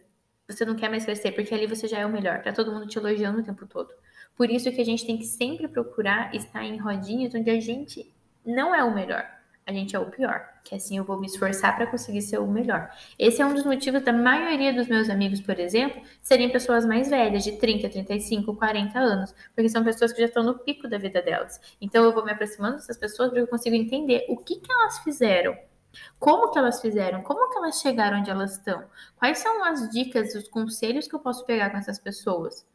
Você 0.49 0.65
não 0.65 0.75
quer 0.75 0.89
mais 0.89 1.05
crescer, 1.05 1.31
porque 1.31 1.53
ali 1.53 1.67
você 1.67 1.87
já 1.87 1.99
é 1.99 2.05
o 2.05 2.11
melhor. 2.11 2.41
Tá 2.41 2.51
todo 2.51 2.71
mundo 2.71 2.87
te 2.87 2.97
elogiando 2.97 3.39
o 3.39 3.43
tempo 3.43 3.67
todo. 3.67 3.93
Por 4.35 4.49
isso 4.49 4.71
que 4.71 4.81
a 4.81 4.85
gente 4.85 5.05
tem 5.05 5.15
que 5.15 5.25
sempre 5.25 5.67
procurar 5.67 6.33
estar 6.33 6.63
em 6.65 6.77
rodinhas 6.77 7.35
onde 7.35 7.51
a 7.51 7.59
gente 7.59 8.11
não 8.43 8.73
é 8.73 8.83
o 8.83 8.93
melhor. 8.93 9.23
A 9.67 9.71
gente 9.71 9.95
é 9.95 9.99
o 9.99 10.07
pior. 10.07 10.43
Que 10.63 10.73
assim 10.73 10.97
eu 10.97 11.03
vou 11.03 11.19
me 11.19 11.27
esforçar 11.27 11.75
para 11.75 11.85
conseguir 11.85 12.23
ser 12.23 12.39
o 12.39 12.47
melhor. 12.47 12.89
Esse 13.19 13.43
é 13.43 13.45
um 13.45 13.53
dos 13.53 13.63
motivos 13.63 14.01
da 14.01 14.11
maioria 14.11 14.73
dos 14.73 14.87
meus 14.87 15.07
amigos, 15.07 15.39
por 15.39 15.59
exemplo, 15.59 16.01
serem 16.23 16.49
pessoas 16.49 16.83
mais 16.83 17.11
velhas, 17.11 17.43
de 17.43 17.51
30, 17.51 17.87
35, 17.87 18.55
40 18.55 18.97
anos. 18.97 19.35
Porque 19.53 19.69
são 19.69 19.83
pessoas 19.83 20.11
que 20.11 20.19
já 20.19 20.25
estão 20.25 20.41
no 20.41 20.57
pico 20.57 20.87
da 20.87 20.97
vida 20.97 21.21
delas. 21.21 21.61
Então 21.79 22.03
eu 22.03 22.11
vou 22.11 22.25
me 22.25 22.31
aproximando 22.31 22.77
dessas 22.77 22.97
pessoas 22.97 23.29
para 23.29 23.39
eu 23.39 23.47
consigo 23.47 23.75
entender 23.75 24.25
o 24.27 24.35
que, 24.35 24.55
que 24.55 24.71
elas 24.71 24.97
fizeram 24.99 25.55
como 26.19 26.51
que 26.51 26.59
elas 26.59 26.81
fizeram? 26.81 27.21
Como 27.21 27.49
que 27.51 27.57
elas 27.57 27.81
chegaram 27.81 28.19
onde 28.19 28.29
elas 28.29 28.53
estão? 28.53 28.83
Quais 29.17 29.39
são 29.39 29.63
as 29.63 29.89
dicas, 29.89 30.35
os 30.35 30.47
conselhos 30.47 31.07
que 31.07 31.15
eu 31.15 31.19
posso 31.19 31.45
pegar 31.45 31.69
com 31.69 31.77
essas 31.77 31.99
pessoas? 31.99 32.65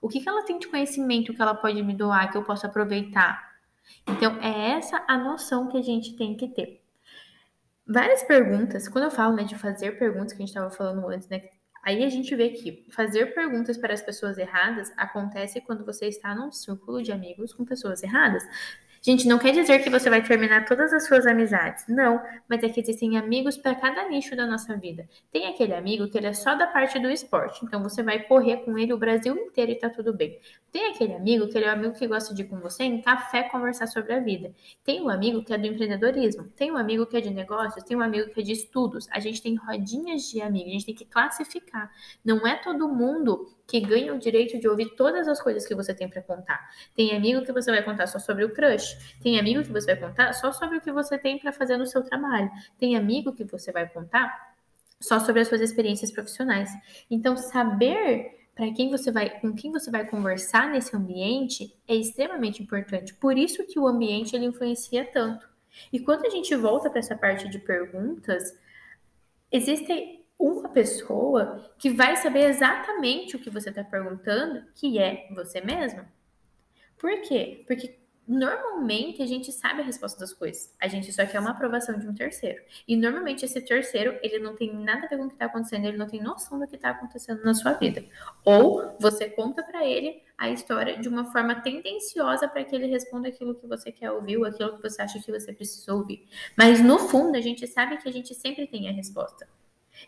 O 0.00 0.08
que, 0.08 0.20
que 0.20 0.28
ela 0.28 0.44
tem 0.44 0.58
de 0.58 0.68
conhecimento 0.68 1.34
que 1.34 1.42
ela 1.42 1.54
pode 1.54 1.82
me 1.82 1.94
doar, 1.94 2.30
que 2.30 2.38
eu 2.38 2.44
posso 2.44 2.66
aproveitar? 2.66 3.50
Então, 4.06 4.38
é 4.40 4.72
essa 4.72 5.04
a 5.06 5.18
noção 5.18 5.68
que 5.68 5.76
a 5.76 5.82
gente 5.82 6.16
tem 6.16 6.36
que 6.36 6.48
ter. 6.48 6.80
Várias 7.86 8.22
perguntas, 8.22 8.88
quando 8.88 9.04
eu 9.04 9.10
falo 9.10 9.34
né, 9.34 9.42
de 9.42 9.58
fazer 9.58 9.98
perguntas, 9.98 10.32
que 10.32 10.42
a 10.42 10.46
gente 10.46 10.56
estava 10.56 10.70
falando 10.70 11.06
antes, 11.08 11.28
né? 11.28 11.42
Aí 11.82 12.04
a 12.04 12.10
gente 12.10 12.34
vê 12.36 12.50
que 12.50 12.86
fazer 12.92 13.34
perguntas 13.34 13.78
para 13.78 13.94
as 13.94 14.02
pessoas 14.02 14.36
erradas 14.36 14.92
acontece 14.96 15.60
quando 15.62 15.84
você 15.84 16.06
está 16.06 16.34
num 16.34 16.52
círculo 16.52 17.02
de 17.02 17.10
amigos 17.10 17.54
com 17.54 17.64
pessoas 17.64 18.02
erradas. 18.02 18.44
Gente, 19.02 19.26
não 19.26 19.38
quer 19.38 19.52
dizer 19.52 19.82
que 19.82 19.88
você 19.88 20.10
vai 20.10 20.22
terminar 20.22 20.66
todas 20.66 20.92
as 20.92 21.06
suas 21.06 21.26
amizades. 21.26 21.86
Não, 21.88 22.20
mas 22.46 22.62
é 22.62 22.68
que 22.68 22.80
existem 22.80 23.16
amigos 23.16 23.56
para 23.56 23.74
cada 23.74 24.06
nicho 24.06 24.36
da 24.36 24.46
nossa 24.46 24.76
vida. 24.76 25.08
Tem 25.30 25.46
aquele 25.46 25.72
amigo 25.72 26.06
que 26.06 26.18
ele 26.18 26.26
é 26.26 26.34
só 26.34 26.54
da 26.54 26.66
parte 26.66 26.98
do 26.98 27.10
esporte, 27.10 27.64
então 27.64 27.82
você 27.82 28.02
vai 28.02 28.22
correr 28.24 28.58
com 28.58 28.76
ele 28.76 28.92
o 28.92 28.98
Brasil 28.98 29.34
inteiro 29.34 29.72
e 29.72 29.74
tá 29.74 29.88
tudo 29.88 30.12
bem. 30.12 30.38
Tem 30.70 30.90
aquele 30.90 31.14
amigo 31.14 31.48
que 31.48 31.56
ele 31.56 31.64
é 31.64 31.70
o 31.70 31.72
amigo 31.72 31.94
que 31.94 32.06
gosta 32.06 32.34
de 32.34 32.42
ir 32.42 32.48
com 32.48 32.60
você 32.60 32.84
em 32.84 33.00
café 33.00 33.44
conversar 33.44 33.86
sobre 33.86 34.12
a 34.12 34.20
vida. 34.20 34.54
Tem 34.84 35.00
um 35.00 35.08
amigo 35.08 35.42
que 35.42 35.54
é 35.54 35.56
do 35.56 35.66
empreendedorismo, 35.66 36.44
tem 36.50 36.70
um 36.70 36.76
amigo 36.76 37.06
que 37.06 37.16
é 37.16 37.22
de 37.22 37.30
negócios, 37.30 37.82
tem 37.84 37.96
um 37.96 38.02
amigo 38.02 38.28
que 38.30 38.40
é 38.40 38.42
de 38.42 38.52
estudos. 38.52 39.08
A 39.10 39.18
gente 39.18 39.40
tem 39.40 39.54
rodinhas 39.54 40.28
de 40.28 40.42
amigos, 40.42 40.68
a 40.68 40.72
gente 40.72 40.86
tem 40.86 40.94
que 40.94 41.06
classificar. 41.06 41.90
Não 42.22 42.46
é 42.46 42.54
todo 42.56 42.86
mundo 42.86 43.48
que 43.70 43.80
ganha 43.80 44.12
o 44.12 44.18
direito 44.18 44.58
de 44.58 44.66
ouvir 44.66 44.96
todas 44.96 45.28
as 45.28 45.40
coisas 45.40 45.64
que 45.64 45.76
você 45.76 45.94
tem 45.94 46.08
para 46.08 46.20
contar. 46.20 46.58
Tem 46.92 47.14
amigo 47.14 47.42
que 47.42 47.52
você 47.52 47.70
vai 47.70 47.84
contar 47.84 48.08
só 48.08 48.18
sobre 48.18 48.44
o 48.44 48.52
crush. 48.52 49.16
Tem 49.22 49.38
amigo 49.38 49.62
que 49.62 49.70
você 49.70 49.94
vai 49.94 50.08
contar 50.08 50.32
só 50.32 50.50
sobre 50.50 50.78
o 50.78 50.80
que 50.80 50.90
você 50.90 51.16
tem 51.16 51.38
para 51.38 51.52
fazer 51.52 51.76
no 51.76 51.86
seu 51.86 52.02
trabalho. 52.02 52.50
Tem 52.76 52.96
amigo 52.96 53.32
que 53.32 53.44
você 53.44 53.70
vai 53.70 53.88
contar 53.88 54.56
só 55.00 55.20
sobre 55.20 55.42
as 55.42 55.48
suas 55.48 55.60
experiências 55.60 56.10
profissionais. 56.10 56.68
Então, 57.08 57.36
saber 57.36 58.48
para 58.56 58.72
quem 58.72 58.90
você 58.90 59.12
vai, 59.12 59.30
com 59.40 59.54
quem 59.54 59.70
você 59.70 59.88
vai 59.88 60.04
conversar 60.04 60.68
nesse 60.68 60.94
ambiente 60.96 61.72
é 61.86 61.94
extremamente 61.94 62.60
importante. 62.60 63.14
Por 63.14 63.38
isso 63.38 63.64
que 63.64 63.78
o 63.78 63.86
ambiente 63.86 64.34
ele 64.34 64.46
influencia 64.46 65.04
tanto. 65.04 65.48
E 65.92 66.00
quando 66.00 66.26
a 66.26 66.30
gente 66.30 66.54
volta 66.56 66.90
para 66.90 66.98
essa 66.98 67.16
parte 67.16 67.48
de 67.48 67.60
perguntas, 67.60 68.42
existem 69.52 70.19
uma 70.40 70.70
pessoa 70.70 71.70
que 71.78 71.90
vai 71.90 72.16
saber 72.16 72.48
exatamente 72.48 73.36
o 73.36 73.38
que 73.38 73.50
você 73.50 73.68
está 73.68 73.84
perguntando, 73.84 74.64
que 74.74 74.98
é 74.98 75.28
você 75.34 75.60
mesmo. 75.60 76.04
Por 76.96 77.20
quê? 77.22 77.64
Porque 77.66 78.00
normalmente 78.26 79.20
a 79.22 79.26
gente 79.26 79.50
sabe 79.50 79.80
a 79.80 79.84
resposta 79.84 80.18
das 80.20 80.32
coisas. 80.32 80.72
A 80.80 80.86
gente 80.86 81.12
só 81.12 81.26
quer 81.26 81.40
uma 81.40 81.50
aprovação 81.50 81.98
de 81.98 82.06
um 82.06 82.14
terceiro. 82.14 82.62
E 82.86 82.96
normalmente 82.96 83.44
esse 83.44 83.60
terceiro, 83.60 84.18
ele 84.22 84.38
não 84.38 84.54
tem 84.54 84.72
nada 84.72 85.06
a 85.06 85.08
ver 85.08 85.18
com 85.18 85.24
o 85.24 85.28
que 85.28 85.34
está 85.34 85.46
acontecendo, 85.46 85.86
ele 85.86 85.96
não 85.96 86.06
tem 86.06 86.22
noção 86.22 86.58
do 86.58 86.66
que 86.66 86.76
está 86.76 86.90
acontecendo 86.90 87.42
na 87.44 87.54
sua 87.54 87.72
vida. 87.72 88.04
Ou 88.44 88.96
você 89.00 89.28
conta 89.28 89.62
para 89.62 89.84
ele 89.84 90.22
a 90.38 90.48
história 90.48 90.96
de 90.98 91.08
uma 91.08 91.32
forma 91.32 91.56
tendenciosa 91.60 92.48
para 92.48 92.64
que 92.64 92.74
ele 92.74 92.86
responda 92.86 93.28
aquilo 93.28 93.54
que 93.54 93.66
você 93.66 93.90
quer 93.90 94.12
ouvir 94.12 94.38
ou 94.38 94.44
aquilo 94.44 94.76
que 94.76 94.82
você 94.82 95.02
acha 95.02 95.20
que 95.20 95.30
você 95.30 95.52
precisa 95.52 95.92
ouvir. 95.92 96.26
Mas 96.56 96.80
no 96.80 96.98
fundo, 96.98 97.36
a 97.36 97.40
gente 97.40 97.66
sabe 97.66 97.98
que 97.98 98.08
a 98.08 98.12
gente 98.12 98.34
sempre 98.34 98.66
tem 98.66 98.88
a 98.88 98.92
resposta. 98.92 99.46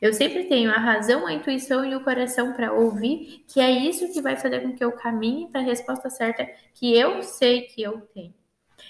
Eu 0.01 0.13
sempre 0.13 0.45
tenho 0.45 0.71
a 0.71 0.79
razão, 0.79 1.27
a 1.27 1.33
intuição 1.33 1.85
e 1.85 1.95
o 1.95 2.03
coração 2.03 2.53
para 2.53 2.73
ouvir, 2.73 3.45
que 3.47 3.61
é 3.61 3.71
isso 3.71 4.13
que 4.13 4.21
vai 4.21 4.37
fazer 4.37 4.61
com 4.61 4.75
que 4.75 4.85
eu 4.85 4.93
caminhe 4.93 5.49
para 5.49 5.61
a 5.61 5.65
resposta 5.65 6.11
certa 6.11 6.49
que 6.75 6.97
eu 6.97 7.23
sei 7.23 7.63
que 7.63 7.83
eu 7.83 8.01
tenho. 8.15 8.35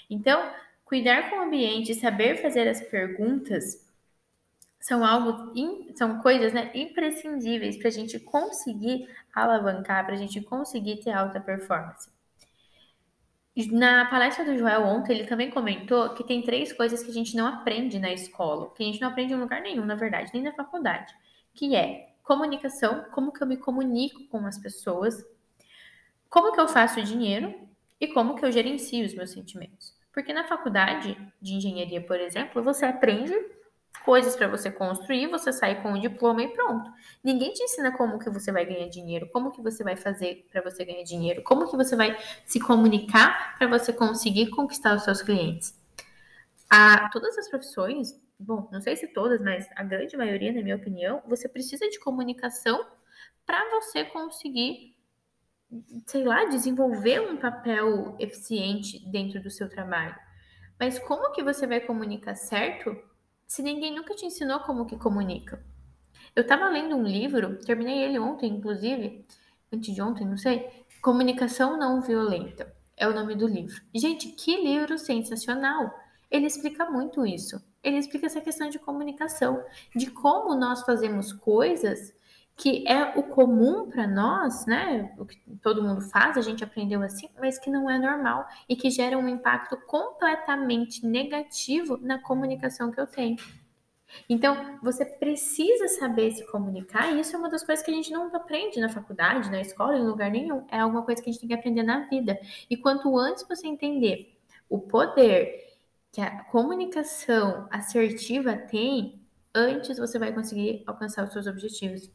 Então, 0.09 0.51
cuidar 0.85 1.29
com 1.29 1.37
o 1.37 1.41
ambiente 1.41 1.93
saber 1.95 2.41
fazer 2.41 2.67
as 2.67 2.81
perguntas 2.81 3.83
são 4.79 5.05
algo 5.05 5.53
são 5.95 6.19
coisas 6.21 6.51
né, 6.51 6.69
imprescindíveis 6.73 7.77
para 7.77 7.87
a 7.87 7.91
gente 7.91 8.19
conseguir 8.19 9.07
alavancar, 9.33 10.05
para 10.05 10.13
a 10.13 10.17
gente 10.17 10.41
conseguir 10.41 10.97
ter 10.97 11.11
alta 11.11 11.39
performance. 11.39 12.09
Na 13.71 14.05
palestra 14.05 14.43
do 14.43 14.57
Joel 14.57 14.81
ontem, 14.83 15.13
ele 15.13 15.27
também 15.27 15.51
comentou 15.51 16.09
que 16.15 16.23
tem 16.23 16.41
três 16.41 16.73
coisas 16.73 17.03
que 17.03 17.11
a 17.11 17.13
gente 17.13 17.35
não 17.35 17.45
aprende 17.45 17.99
na 17.99 18.11
escola, 18.11 18.73
que 18.73 18.81
a 18.81 18.85
gente 18.85 18.99
não 18.99 19.09
aprende 19.09 19.33
em 19.33 19.37
lugar 19.37 19.61
nenhum, 19.61 19.85
na 19.85 19.93
verdade, 19.95 20.31
nem 20.33 20.41
na 20.41 20.53
faculdade, 20.53 21.13
que 21.53 21.75
é 21.75 22.13
comunicação, 22.23 23.05
como 23.11 23.31
que 23.31 23.43
eu 23.43 23.47
me 23.47 23.57
comunico 23.57 24.23
com 24.27 24.45
as 24.47 24.57
pessoas, 24.57 25.23
como 26.29 26.51
que 26.51 26.59
eu 26.59 26.67
faço 26.67 27.01
dinheiro 27.03 27.53
e 27.99 28.07
como 28.07 28.35
que 28.35 28.43
eu 28.43 28.51
gerencio 28.51 29.05
os 29.05 29.13
meus 29.13 29.29
sentimentos. 29.29 29.95
Porque 30.11 30.33
na 30.33 30.45
faculdade 30.45 31.15
de 31.39 31.53
engenharia, 31.53 32.01
por 32.01 32.19
exemplo, 32.19 32.63
você 32.63 32.85
aprende 32.85 33.33
coisas 34.03 34.35
para 34.35 34.47
você 34.47 34.71
construir, 34.71 35.27
você 35.27 35.51
sai 35.51 35.81
com 35.81 35.93
o 35.93 35.99
diploma 35.99 36.43
e 36.43 36.49
pronto. 36.49 36.91
Ninguém 37.23 37.53
te 37.53 37.63
ensina 37.63 37.95
como 37.95 38.19
que 38.19 38.29
você 38.29 38.51
vai 38.51 38.65
ganhar 38.65 38.87
dinheiro, 38.89 39.29
como 39.31 39.51
que 39.51 39.61
você 39.61 39.83
vai 39.83 39.95
fazer 39.95 40.47
para 40.51 40.61
você 40.61 40.83
ganhar 40.85 41.03
dinheiro, 41.03 41.41
como 41.43 41.69
que 41.69 41.77
você 41.77 41.95
vai 41.95 42.17
se 42.45 42.59
comunicar 42.59 43.57
para 43.57 43.67
você 43.67 43.93
conseguir 43.93 44.49
conquistar 44.49 44.95
os 44.95 45.03
seus 45.03 45.21
clientes. 45.21 45.77
A 46.69 47.09
todas 47.09 47.37
as 47.37 47.49
profissões, 47.49 48.19
bom, 48.39 48.69
não 48.71 48.81
sei 48.81 48.95
se 48.95 49.07
todas, 49.07 49.41
mas 49.41 49.67
a 49.75 49.83
grande 49.83 50.17
maioria, 50.17 50.51
na 50.51 50.61
minha 50.61 50.75
opinião, 50.75 51.21
você 51.27 51.47
precisa 51.47 51.89
de 51.89 51.99
comunicação 51.99 52.85
para 53.45 53.69
você 53.69 54.03
conseguir 54.05 54.93
sei 56.05 56.23
lá, 56.23 56.45
desenvolver 56.45 57.19
um 57.21 57.37
papel 57.37 58.15
eficiente 58.19 59.03
dentro 59.09 59.41
do 59.41 59.49
seu 59.49 59.67
trabalho. 59.67 60.15
Mas 60.79 60.99
como 60.99 61.31
que 61.31 61.43
você 61.43 61.65
vai 61.65 61.79
comunicar 61.79 62.35
certo 62.35 62.95
se 63.47 63.61
ninguém 63.61 63.93
nunca 63.95 64.15
te 64.15 64.25
ensinou 64.25 64.59
como 64.61 64.85
que 64.85 64.97
comunica? 64.97 65.63
Eu 66.35 66.41
estava 66.41 66.69
lendo 66.69 66.95
um 66.95 67.03
livro, 67.03 67.57
terminei 67.59 68.03
ele 68.03 68.17
ontem, 68.17 68.51
inclusive, 68.51 69.25
antes 69.71 69.93
de 69.93 70.01
ontem, 70.01 70.25
não 70.25 70.37
sei. 70.37 70.67
Comunicação 71.01 71.77
não 71.77 72.01
violenta 72.01 72.73
é 72.97 73.07
o 73.07 73.13
nome 73.13 73.35
do 73.35 73.47
livro. 73.47 73.81
Gente, 73.93 74.29
que 74.29 74.55
livro 74.61 74.97
sensacional! 74.97 75.93
Ele 76.31 76.47
explica 76.47 76.89
muito 76.89 77.25
isso. 77.25 77.63
Ele 77.83 77.97
explica 77.97 78.25
essa 78.25 78.41
questão 78.41 78.69
de 78.69 78.79
comunicação, 78.79 79.63
de 79.95 80.09
como 80.09 80.55
nós 80.55 80.81
fazemos 80.81 81.31
coisas 81.31 82.13
que 82.55 82.87
é 82.87 83.17
o 83.17 83.23
comum 83.23 83.89
para 83.89 84.07
nós, 84.07 84.65
né? 84.65 85.13
O 85.17 85.25
que 85.25 85.39
todo 85.61 85.83
mundo 85.83 86.01
faz, 86.01 86.37
a 86.37 86.41
gente 86.41 86.63
aprendeu 86.63 87.01
assim, 87.01 87.27
mas 87.39 87.57
que 87.57 87.69
não 87.69 87.89
é 87.89 87.97
normal 87.97 88.47
e 88.69 88.75
que 88.75 88.89
gera 88.89 89.17
um 89.17 89.27
impacto 89.27 89.75
completamente 89.87 91.05
negativo 91.05 91.97
na 91.97 92.19
comunicação 92.19 92.91
que 92.91 92.99
eu 92.99 93.07
tenho. 93.07 93.37
Então, 94.29 94.77
você 94.81 95.03
precisa 95.03 95.87
saber 95.87 96.31
se 96.31 96.45
comunicar, 96.45 97.11
e 97.11 97.19
isso 97.19 97.35
é 97.35 97.39
uma 97.39 97.49
das 97.49 97.63
coisas 97.63 97.83
que 97.83 97.89
a 97.89 97.93
gente 97.93 98.11
não 98.11 98.33
aprende 98.35 98.79
na 98.79 98.87
faculdade, 98.87 99.49
na 99.49 99.59
escola, 99.59 99.97
em 99.97 100.05
lugar 100.05 100.29
nenhum. 100.29 100.65
É 100.69 100.79
alguma 100.79 101.03
coisa 101.03 101.21
que 101.21 101.29
a 101.29 101.33
gente 101.33 101.41
tem 101.41 101.49
que 101.49 101.55
aprender 101.55 101.81
na 101.81 102.01
vida. 102.07 102.39
E 102.69 102.77
quanto 102.77 103.17
antes 103.17 103.43
você 103.47 103.67
entender 103.67 104.37
o 104.69 104.79
poder 104.79 105.73
que 106.11 106.21
a 106.21 106.43
comunicação 106.43 107.67
assertiva 107.71 108.55
tem, 108.55 109.19
antes 109.53 109.97
você 109.97 110.19
vai 110.19 110.31
conseguir 110.31 110.83
alcançar 110.85 111.25
os 111.25 111.33
seus 111.33 111.47
objetivos. 111.47 112.11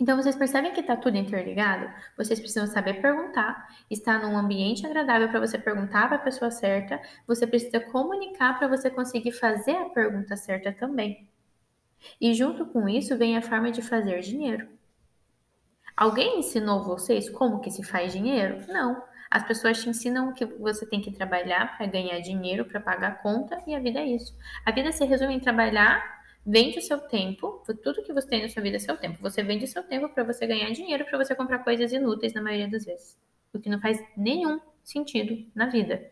Então, 0.00 0.16
vocês 0.16 0.36
percebem 0.36 0.72
que 0.72 0.80
está 0.80 0.96
tudo 0.96 1.16
interligado? 1.16 1.92
Vocês 2.16 2.38
precisam 2.38 2.66
saber 2.68 3.00
perguntar, 3.02 3.68
estar 3.90 4.20
num 4.20 4.36
ambiente 4.36 4.86
agradável 4.86 5.28
para 5.28 5.40
você 5.40 5.58
perguntar 5.58 6.06
para 6.06 6.16
a 6.16 6.20
pessoa 6.20 6.50
certa, 6.52 7.00
você 7.26 7.46
precisa 7.46 7.80
comunicar 7.80 8.58
para 8.58 8.68
você 8.68 8.88
conseguir 8.90 9.32
fazer 9.32 9.76
a 9.76 9.88
pergunta 9.88 10.36
certa 10.36 10.72
também. 10.72 11.28
E 12.20 12.32
junto 12.32 12.64
com 12.66 12.88
isso 12.88 13.16
vem 13.18 13.36
a 13.36 13.42
forma 13.42 13.72
de 13.72 13.82
fazer 13.82 14.20
dinheiro. 14.20 14.68
Alguém 15.96 16.38
ensinou 16.38 16.84
vocês 16.84 17.28
como 17.28 17.60
que 17.60 17.72
se 17.72 17.82
faz 17.82 18.12
dinheiro? 18.12 18.64
Não. 18.68 19.02
As 19.28 19.46
pessoas 19.46 19.82
te 19.82 19.88
ensinam 19.88 20.32
que 20.32 20.46
você 20.46 20.86
tem 20.86 21.00
que 21.00 21.10
trabalhar 21.10 21.76
para 21.76 21.86
ganhar 21.86 22.20
dinheiro, 22.20 22.64
para 22.64 22.80
pagar 22.80 23.08
a 23.08 23.14
conta, 23.16 23.60
e 23.66 23.74
a 23.74 23.80
vida 23.80 23.98
é 23.98 24.06
isso. 24.06 24.34
A 24.64 24.70
vida 24.70 24.92
se 24.92 25.04
resume 25.04 25.34
em 25.34 25.40
trabalhar 25.40 26.17
Vende 26.50 26.78
o 26.78 26.82
seu 26.82 26.98
tempo, 26.98 27.62
tudo 27.82 28.02
que 28.02 28.10
você 28.10 28.26
tem 28.26 28.40
na 28.40 28.48
sua 28.48 28.62
vida 28.62 28.76
é 28.76 28.80
seu 28.80 28.96
tempo. 28.96 29.18
Você 29.20 29.42
vende 29.42 29.66
o 29.66 29.68
seu 29.68 29.82
tempo 29.82 30.08
para 30.08 30.24
você 30.24 30.46
ganhar 30.46 30.70
dinheiro, 30.70 31.04
para 31.04 31.22
você 31.22 31.34
comprar 31.34 31.58
coisas 31.58 31.92
inúteis 31.92 32.32
na 32.32 32.40
maioria 32.40 32.66
das 32.66 32.86
vezes. 32.86 33.18
O 33.52 33.58
que 33.58 33.68
não 33.68 33.78
faz 33.78 34.02
nenhum 34.16 34.58
sentido 34.82 35.44
na 35.54 35.66
vida. 35.66 36.10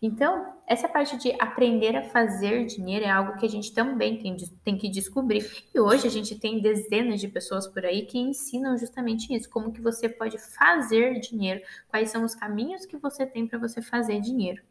Então, 0.00 0.54
essa 0.66 0.88
parte 0.88 1.18
de 1.18 1.32
aprender 1.38 1.94
a 1.96 2.02
fazer 2.08 2.64
dinheiro 2.64 3.04
é 3.04 3.10
algo 3.10 3.36
que 3.36 3.44
a 3.44 3.48
gente 3.48 3.74
também 3.74 4.16
tem, 4.16 4.34
tem, 4.64 4.78
que 4.78 4.88
descobrir. 4.88 5.46
E 5.74 5.78
hoje 5.78 6.06
a 6.06 6.10
gente 6.10 6.38
tem 6.38 6.62
dezenas 6.62 7.20
de 7.20 7.28
pessoas 7.28 7.66
por 7.66 7.84
aí 7.84 8.06
que 8.06 8.18
ensinam 8.18 8.78
justamente 8.78 9.34
isso, 9.34 9.50
como 9.50 9.70
que 9.70 9.82
você 9.82 10.08
pode 10.08 10.38
fazer 10.38 11.20
dinheiro, 11.20 11.60
quais 11.88 12.08
são 12.08 12.24
os 12.24 12.34
caminhos 12.34 12.86
que 12.86 12.96
você 12.96 13.26
tem 13.26 13.46
para 13.46 13.58
você 13.58 13.82
fazer 13.82 14.18
dinheiro. 14.18 14.62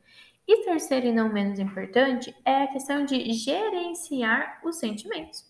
E 0.48 0.66
terceiro 0.66 1.08
e 1.08 1.14
não 1.14 1.32
menos 1.32 1.60
importante 1.60 2.36
é 2.46 2.64
a 2.64 2.68
questão 2.68 3.06
de 3.06 3.32
gerenciar 3.34 4.62
os 4.64 4.78
sentimentos. 4.78 5.46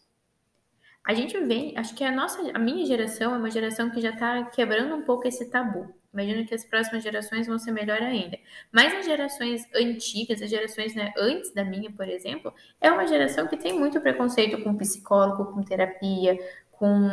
A 1.03 1.13
gente 1.13 1.38
vem, 1.39 1.77
acho 1.77 1.93
que 1.95 2.03
a 2.03 2.12
nossa, 2.12 2.39
a 2.53 2.59
minha 2.59 2.85
geração 2.85 3.35
é 3.35 3.38
uma 3.38 3.51
geração 3.51 3.89
que 3.89 4.00
já 4.00 4.12
está 4.12 4.43
quebrando 4.45 4.95
um 4.95 5.01
pouco 5.01 5.27
esse 5.27 5.50
tabu. 5.50 5.93
Imagino 6.13 6.45
que 6.45 6.53
as 6.53 6.63
próximas 6.63 7.03
gerações 7.03 7.47
vão 7.47 7.57
ser 7.57 7.71
melhor 7.71 8.01
ainda. 8.01 8.38
Mas 8.71 8.93
as 8.93 9.05
gerações 9.05 9.67
antigas, 9.75 10.41
as 10.41 10.50
gerações 10.50 10.93
né, 10.93 11.12
antes 11.17 11.51
da 11.53 11.65
minha, 11.65 11.91
por 11.91 12.07
exemplo, 12.07 12.53
é 12.79 12.91
uma 12.91 13.07
geração 13.07 13.47
que 13.47 13.57
tem 13.57 13.73
muito 13.77 14.00
preconceito 14.00 14.63
com 14.63 14.77
psicólogo, 14.77 15.51
com 15.51 15.63
terapia, 15.63 16.38
com 16.71 17.09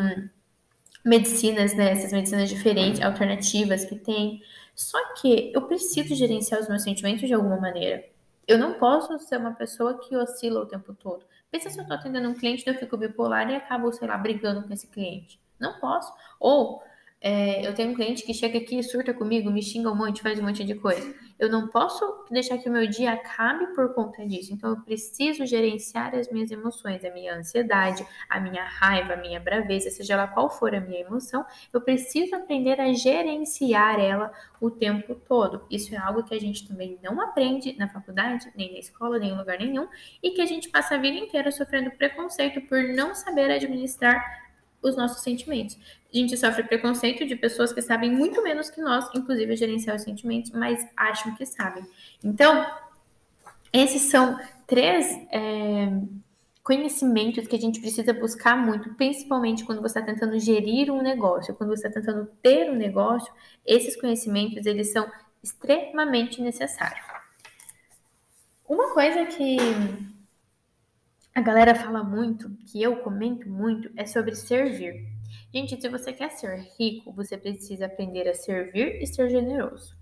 medicinas, 1.05 1.75
né, 1.75 1.93
essas 1.93 2.13
medicinas 2.13 2.49
diferentes, 2.49 3.01
alternativas 3.01 3.87
que 3.87 3.97
tem. 3.97 4.43
Só 4.81 5.13
que 5.13 5.53
eu 5.55 5.61
preciso 5.67 6.15
gerenciar 6.15 6.59
os 6.59 6.67
meus 6.67 6.83
sentimentos 6.83 7.29
de 7.29 7.35
alguma 7.35 7.61
maneira. 7.61 8.03
Eu 8.49 8.57
não 8.57 8.79
posso 8.79 9.19
ser 9.19 9.37
uma 9.37 9.53
pessoa 9.53 9.99
que 9.99 10.17
oscila 10.17 10.61
o 10.61 10.67
tempo 10.67 10.95
todo. 10.95 11.23
Pensa 11.51 11.69
se 11.69 11.79
eu 11.79 11.83
estou 11.83 11.99
atendendo 11.99 12.31
um 12.31 12.35
cliente, 12.35 12.65
eu 12.67 12.75
fico 12.75 12.97
bipolar 12.97 13.51
e 13.51 13.57
acabo, 13.57 13.93
sei 13.93 14.09
lá, 14.09 14.17
brigando 14.17 14.67
com 14.67 14.73
esse 14.73 14.87
cliente. 14.87 15.39
Não 15.61 15.79
posso. 15.79 16.11
Ou 16.41 16.83
é, 17.21 17.67
eu 17.67 17.75
tenho 17.75 17.91
um 17.91 17.95
cliente 17.95 18.23
que 18.23 18.33
chega 18.33 18.57
aqui, 18.57 18.83
surta 18.83 19.13
comigo, 19.13 19.51
me 19.51 19.63
xinga 19.63 19.93
um 19.93 19.95
monte, 19.95 20.23
faz 20.23 20.39
um 20.39 20.45
monte 20.45 20.65
de 20.65 20.75
coisa. 20.75 21.15
Eu 21.41 21.49
não 21.49 21.69
posso 21.69 22.27
deixar 22.31 22.59
que 22.59 22.69
o 22.69 22.73
meu 22.73 22.87
dia 22.87 23.13
acabe 23.13 23.69
por 23.69 23.95
conta 23.95 24.27
disso. 24.27 24.53
Então, 24.53 24.69
eu 24.69 24.77
preciso 24.83 25.47
gerenciar 25.47 26.15
as 26.15 26.31
minhas 26.31 26.51
emoções, 26.51 27.03
a 27.03 27.11
minha 27.11 27.35
ansiedade, 27.35 28.07
a 28.29 28.39
minha 28.39 28.63
raiva, 28.63 29.15
a 29.15 29.17
minha 29.17 29.41
braveza, 29.41 29.89
seja 29.91 30.17
lá 30.17 30.27
qual 30.27 30.51
for 30.51 30.75
a 30.75 30.81
minha 30.81 31.01
emoção, 31.01 31.47
eu 31.73 31.81
preciso 31.81 32.37
aprender 32.37 32.79
a 32.79 32.93
gerenciar 32.93 33.99
ela 33.99 34.31
o 34.61 34.71
tempo 34.71 35.15
todo. 35.15 35.65
Isso 35.71 35.95
é 35.95 35.99
algo 35.99 36.23
que 36.25 36.35
a 36.35 36.41
gente 36.41 36.69
também 36.69 36.99
não 37.03 37.19
aprende 37.19 37.75
na 37.79 37.89
faculdade, 37.89 38.53
nem 38.55 38.75
na 38.75 38.79
escola, 38.79 39.19
nem 39.19 39.31
em 39.31 39.39
lugar 39.39 39.59
nenhum, 39.59 39.89
e 40.23 40.33
que 40.33 40.43
a 40.43 40.47
gente 40.47 40.69
passa 40.69 40.97
a 40.97 40.99
vida 40.99 41.17
inteira 41.17 41.51
sofrendo 41.51 41.91
preconceito 41.93 42.61
por 42.69 42.83
não 42.83 43.15
saber 43.15 43.51
administrar 43.51 44.50
os 44.83 44.97
nossos 44.97 45.23
sentimentos. 45.23 45.79
A 46.13 46.17
gente 46.17 46.37
sofre 46.37 46.65
preconceito 46.65 47.27
de 47.27 47.37
pessoas 47.37 47.73
que 47.73 47.83
sabem 47.83 48.11
muito 48.11 48.43
menos 48.43 48.71
que 48.71 48.81
nós, 48.81 49.09
inclusive 49.15 49.57
gerenciar 49.57 49.97
os 49.97 50.03
sentimentos, 50.03 50.51
mas 50.51 50.87
acham 50.97 51.35
que 51.35 51.47
sabem. 51.47 51.85
Então, 52.23 52.67
esses 53.73 54.03
são 54.03 54.39
três 54.67 55.07
é, 55.31 55.89
conhecimentos 56.63 57.47
que 57.47 57.57
a 57.57 57.61
gente 57.61 57.81
precisa 57.81 58.13
buscar 58.13 58.57
muito, 58.57 58.95
principalmente 58.95 59.65
quando 59.65 59.81
você 59.81 59.99
está 59.99 60.03
tentando 60.03 60.39
gerir 60.39 60.91
um 60.91 61.03
negócio, 61.03 61.55
quando 61.55 61.71
você 61.71 61.87
está 61.87 62.01
tentando 62.01 62.27
ter 62.43 62.71
um 62.71 62.75
negócio, 62.75 63.33
esses 63.65 64.01
conhecimentos 64.01 64.67
eles 64.67 64.93
são 64.93 65.11
extremamente 65.43 66.41
necessários. 66.43 67.05
Uma 68.69 68.93
coisa 68.93 69.27
que 69.27 69.57
a 71.35 71.41
galera 71.41 71.75
fala 71.75 72.03
muito, 72.03 72.51
que 72.67 72.83
eu 72.83 72.97
comento 72.97 73.49
muito, 73.49 73.91
é 73.97 74.05
sobre 74.05 74.35
servir. 74.35 75.07
Gente, 75.53 75.81
se 75.81 75.89
você 75.89 76.13
quer 76.13 76.31
ser 76.31 76.67
rico, 76.79 77.13
você 77.13 77.37
precisa 77.37 77.87
aprender 77.87 78.29
a 78.29 78.35
servir 78.35 79.01
e 79.01 79.07
ser 79.07 79.31
generoso. 79.31 79.97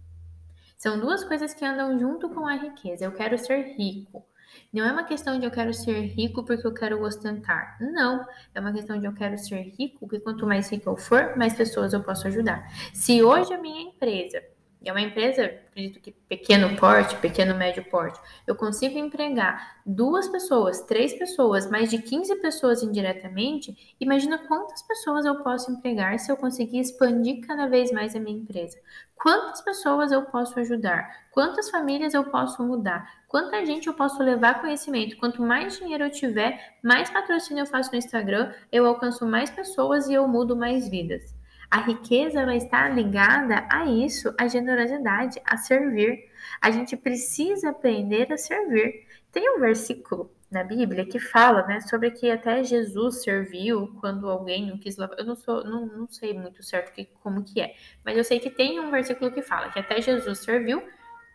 São 0.77 0.99
duas 0.99 1.25
coisas 1.25 1.53
que 1.53 1.65
andam 1.65 1.99
junto 1.99 2.29
com 2.31 2.47
a 2.47 2.55
riqueza. 2.55 3.05
Eu 3.05 3.13
quero 3.13 3.37
ser 3.39 3.75
rico. 3.77 4.25
Não 4.73 4.85
é 4.85 4.93
uma 4.93 5.05
questão 5.05 5.39
de 5.39 5.45
eu 5.45 5.51
quero 5.51 5.75
ser 5.75 6.01
rico 6.01 6.45
porque 6.45 6.67
eu 6.67 6.73
quero 6.73 7.03
ostentar. 7.03 7.77
Não. 7.81 8.25
É 8.55 8.61
uma 8.61 8.73
questão 8.73 8.99
de 8.99 9.07
eu 9.07 9.13
quero 9.13 9.37
ser 9.37 9.75
rico, 9.79 10.01
porque 10.01 10.21
quanto 10.21 10.47
mais 10.47 10.71
rico 10.71 10.89
eu 10.89 10.97
for, 10.97 11.37
mais 11.37 11.55
pessoas 11.55 11.93
eu 11.93 12.03
posso 12.03 12.27
ajudar. 12.29 12.71
Se 12.95 13.23
hoje 13.23 13.53
a 13.53 13.59
minha 13.59 13.83
empresa 13.83 14.43
é 14.85 14.93
uma 14.93 15.01
empresa, 15.01 15.45
acredito 15.45 16.01
que 16.01 16.13
pequeno 16.13 16.77
porte, 16.77 17.17
pequeno 17.17 17.55
médio 17.55 17.85
porte, 17.85 18.21
eu 18.47 18.55
consigo 18.55 18.97
empregar 18.97 19.81
duas 19.85 20.29
pessoas, 20.29 20.83
três 20.83 21.13
pessoas, 21.19 21.69
mais 21.69 21.91
de 21.91 21.99
15 21.99 22.37
pessoas 22.37 22.83
indiretamente, 22.83 23.97
imagina 24.01 24.39
quantas 24.39 24.81
pessoas 24.83 25.25
eu 25.25 25.43
posso 25.43 25.73
empregar 25.73 26.19
se 26.19 26.31
eu 26.31 26.37
conseguir 26.37 26.79
expandir 26.79 27.45
cada 27.47 27.67
vez 27.67 27.91
mais 27.91 28.15
a 28.15 28.21
minha 28.21 28.39
empresa. 28.39 28.79
Quantas 29.17 29.61
pessoas 29.61 30.13
eu 30.13 30.23
posso 30.27 30.59
ajudar? 30.61 31.27
Quantas 31.33 31.69
famílias 31.71 32.15
eu 32.15 32.25
posso 32.25 32.63
mudar? 32.63 33.13
Quanta 33.27 33.67
gente 33.67 33.89
eu 33.89 33.95
posso 33.95 34.23
levar 34.23 34.61
conhecimento? 34.61 35.17
Quanto 35.17 35.43
mais 35.43 35.77
dinheiro 35.77 36.05
eu 36.05 36.11
tiver, 36.11 36.77
mais 36.85 37.11
patrocínio 37.11 37.63
eu 37.63 37.67
faço 37.67 37.91
no 37.91 37.99
Instagram, 37.99 38.53
eu 38.71 38.87
alcanço 38.87 39.27
mais 39.27 39.51
pessoas 39.51 40.09
e 40.09 40.15
eu 40.15 40.29
mudo 40.29 40.57
mais 40.57 40.89
vidas. 40.89 41.38
A 41.71 41.81
riqueza 41.81 42.41
ela 42.41 42.57
está 42.57 42.89
ligada 42.89 43.67
a 43.71 43.87
isso, 43.87 44.35
a 44.39 44.49
generosidade, 44.49 45.41
a 45.45 45.57
servir. 45.57 46.31
A 46.61 46.71
gente 46.71 46.97
precisa 46.97 47.71
aprender 47.71 48.33
a 48.33 48.39
servir. 48.39 49.07
Tem 49.31 49.55
um 49.55 49.61
versículo 49.61 50.33
na 50.51 50.65
Bíblia 50.65 51.05
que 51.05 51.19
fala, 51.19 51.67
né, 51.67 51.81
sobre 51.81 52.11
que 52.11 52.31
até 52.31 52.65
Jesus 52.65 53.23
serviu 53.23 53.95
quando 54.01 54.29
alguém 54.29 54.67
não 54.67 54.79
quis 54.79 54.97
lavar. 54.97 55.19
Eu 55.19 55.27
não 55.27 55.37
sou, 55.37 55.63
não, 55.65 55.87
não 55.87 56.09
sei 56.09 56.33
muito 56.33 56.63
certo 56.63 56.93
que, 56.93 57.05
como 57.23 57.45
que 57.45 57.61
é, 57.61 57.75
mas 58.05 58.17
eu 58.17 58.25
sei 58.25 58.41
que 58.41 58.51
tem 58.51 58.81
um 58.81 58.91
versículo 58.91 59.31
que 59.31 59.43
fala 59.43 59.71
que 59.71 59.79
até 59.79 60.01
Jesus 60.01 60.39
serviu, 60.39 60.83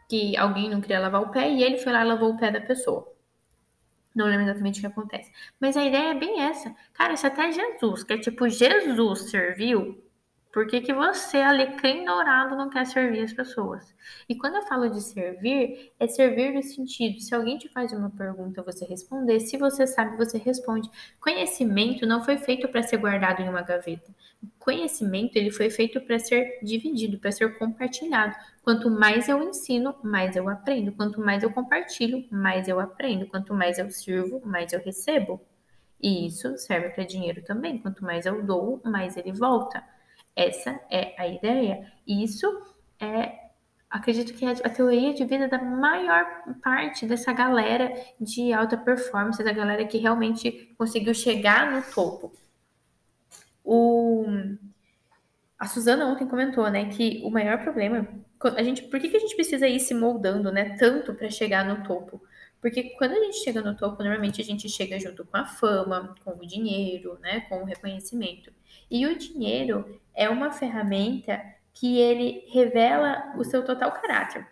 que 0.10 0.36
alguém 0.36 0.69
não 0.69 0.82
queria 0.82 1.00
lavar 1.00 1.22
o 1.22 1.32
pé 1.32 1.50
e 1.50 1.63
ele 1.63 1.78
foi 1.78 1.93
lá 1.93 2.04
e 2.04 2.08
lavou 2.08 2.34
o 2.34 2.38
pé 2.38 2.52
da 2.52 2.62
pessoa. 2.62 3.12
Não 4.15 4.26
lembro 4.28 4.43
exatamente 4.43 4.78
o 4.80 4.82
que 4.82 4.88
acontece. 4.88 5.32
Mas 5.60 5.76
a 5.76 5.84
ideia 5.84 6.12
é 6.12 6.13
bem 6.13 6.41
essa. 6.41 6.76
Cara, 6.93 7.15
se 7.15 7.26
até 7.26 7.52
Jesus, 7.52 8.04
que 8.04 8.13
é 8.13 8.17
tipo 8.17 8.48
Jesus 8.48 9.32
serviu, 9.32 10.04
por 10.54 10.68
que, 10.68 10.82
que 10.82 10.94
você, 10.94 11.38
alecrim 11.38 12.06
dourado, 12.06 12.56
não 12.56 12.70
quer 12.70 12.86
servir 12.86 13.24
as 13.24 13.34
pessoas? 13.34 13.92
E 14.30 14.36
quando 14.36 14.58
eu 14.58 14.62
falo 14.62 14.88
de 14.88 15.02
servir, 15.02 15.92
é 16.00 16.08
servir 16.08 16.54
no 16.54 16.62
sentido, 16.62 17.20
se 17.20 17.34
alguém 17.34 17.58
te 17.58 17.68
faz 17.70 17.92
uma 17.92 18.12
pergunta, 18.12 18.62
você 18.62 18.86
responder, 18.86 19.39
se 19.39 19.58
você 19.58 19.88
sabe, 19.88 20.16
você 20.16 20.38
responde. 20.38 20.92
Conhecimento 21.20 22.06
não 22.06 22.24
foi 22.24 22.38
feito 22.38 22.68
para 22.68 22.84
ser 22.84 22.98
guardado 22.98 23.42
em 23.42 23.50
uma 23.50 23.63
gaveta. 23.63 24.13
Conhecimento, 24.60 25.38
ele 25.38 25.50
foi 25.50 25.72
feito 25.72 26.00
para 26.02 26.20
ser 26.20 26.60
dividido, 26.62 27.18
para 27.18 27.32
ser 27.32 27.58
compartilhado. 27.58 28.36
Quanto 28.62 28.92
mais 28.92 29.28
eu 29.28 29.42
ensino, 29.42 29.96
mais 30.04 30.36
eu 30.36 30.48
aprendo. 30.48 30.92
Quanto 30.92 31.20
mais 31.20 31.42
eu 31.42 31.52
compartilho, 31.52 32.28
mais 32.30 32.68
eu 32.68 32.80
aprendo. 32.80 33.26
Quanto 33.26 33.56
mais 33.56 33.80
eu 33.80 33.89
sirvo, 33.89 34.39
mais 34.46 34.72
eu 34.72 34.80
recebo. 34.80 35.42
E 36.00 36.28
isso 36.28 36.56
serve 36.60 36.89
para 36.92 37.06
dinheiro 37.06 37.42
também. 37.44 37.80
Quanto 37.80 38.04
mais 38.04 38.28
eu 38.28 38.44
dou, 38.44 38.80
mais 38.86 39.18
ele 39.18 39.32
volta. 39.32 39.84
Essa 40.36 40.80
é 40.89 41.13
a 41.17 41.28
ideia. 41.28 41.91
Isso 42.08 42.48
é, 43.00 43.39
acredito 43.89 44.34
que 44.34 44.46
é 44.46 44.52
a 44.52 44.69
teoria 44.69 45.13
de 45.13 45.24
vida 45.26 45.48
da 45.48 45.62
maior 45.62 46.26
parte 46.62 47.06
dessa 47.06 47.32
galera 47.32 47.91
de 48.19 48.52
alta 48.52 48.76
performance, 48.76 49.43
da 49.43 49.52
galera 49.52 49.86
que 49.86 49.98
realmente 49.98 50.74
conseguiu 50.78 51.13
chegar 51.13 51.72
no 51.72 51.82
topo. 51.93 52.34
O, 53.63 54.26
a 55.58 55.67
Suzana 55.67 56.08
ontem 56.08 56.28
comentou, 56.28 56.69
né, 56.69 56.89
que 56.89 57.22
o 57.24 57.30
maior 57.30 57.60
problema, 57.60 58.08
a 58.58 58.63
gente, 58.63 58.84
por 58.84 59.00
que, 59.00 59.10
que 59.10 59.17
a 59.17 59.19
gente 59.19 59.36
precisa 59.36 59.67
ir 59.67 59.80
se 59.80 59.93
moldando, 59.93 60.52
né, 60.52 60.76
tanto 60.78 61.13
para 61.13 61.30
chegar 61.30 61.63
no 61.63 61.84
topo? 61.84 62.22
Porque 62.63 62.91
quando 62.91 63.12
a 63.12 63.19
gente 63.19 63.43
chega 63.43 63.62
no 63.62 63.76
topo, 63.76 64.02
normalmente 64.02 64.39
a 64.39 64.45
gente 64.45 64.69
chega 64.69 64.97
junto 64.97 65.26
com 65.26 65.36
a 65.36 65.43
fama, 65.43 66.15
com 66.23 66.32
o 66.32 66.47
dinheiro, 66.47 67.19
né, 67.21 67.41
com 67.41 67.58
o 67.62 67.65
reconhecimento. 67.65 68.54
E 68.89 69.06
o 69.06 69.19
dinheiro 69.19 69.99
é 70.15 70.30
uma 70.30 70.49
ferramenta 70.49 71.43
que 71.73 71.99
ele 71.99 72.45
revela 72.54 73.34
o 73.38 73.43
seu 73.43 73.65
total 73.65 73.91
caráter. 73.91 74.47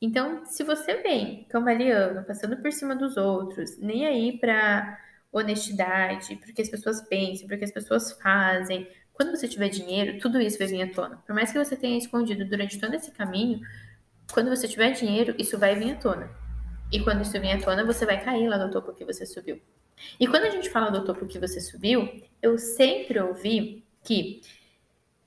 Então, 0.00 0.42
se 0.46 0.64
você 0.64 1.02
vem 1.02 1.44
cambaleando, 1.50 2.24
passando 2.24 2.56
por 2.56 2.72
cima 2.72 2.96
dos 2.96 3.18
outros, 3.18 3.76
nem 3.76 4.06
aí 4.06 4.38
para 4.38 4.98
honestidade, 5.30 6.36
porque 6.36 6.62
as 6.62 6.70
pessoas 6.70 7.02
pensam, 7.02 7.46
porque 7.46 7.64
as 7.64 7.70
pessoas 7.70 8.12
fazem, 8.12 8.88
quando 9.12 9.36
você 9.36 9.46
tiver 9.46 9.68
dinheiro, 9.68 10.18
tudo 10.18 10.40
isso 10.40 10.56
vai 10.56 10.66
vir 10.66 10.80
à 10.80 10.90
tona. 10.90 11.18
Por 11.26 11.34
mais 11.34 11.52
que 11.52 11.62
você 11.62 11.76
tenha 11.76 11.98
escondido 11.98 12.46
durante 12.46 12.80
todo 12.80 12.94
esse 12.94 13.10
caminho, 13.10 13.60
quando 14.32 14.48
você 14.48 14.66
tiver 14.66 14.92
dinheiro, 14.92 15.34
isso 15.38 15.58
vai 15.58 15.74
vir 15.74 15.90
à 15.90 15.96
tona. 15.96 16.47
E 16.90 17.00
quando 17.00 17.22
isso 17.22 17.32
vir 17.32 17.52
à 17.52 17.60
tona, 17.60 17.84
você 17.84 18.06
vai 18.06 18.22
cair 18.22 18.48
lá 18.48 18.58
no 18.58 18.70
topo 18.70 18.92
que 18.92 19.04
você 19.04 19.26
subiu. 19.26 19.60
E 20.18 20.26
quando 20.26 20.44
a 20.44 20.50
gente 20.50 20.70
fala 20.70 20.90
do 20.90 21.04
topo 21.04 21.26
que 21.26 21.38
você 21.38 21.60
subiu, 21.60 22.08
eu 22.40 22.58
sempre 22.58 23.20
ouvi 23.20 23.84
que 24.02 24.40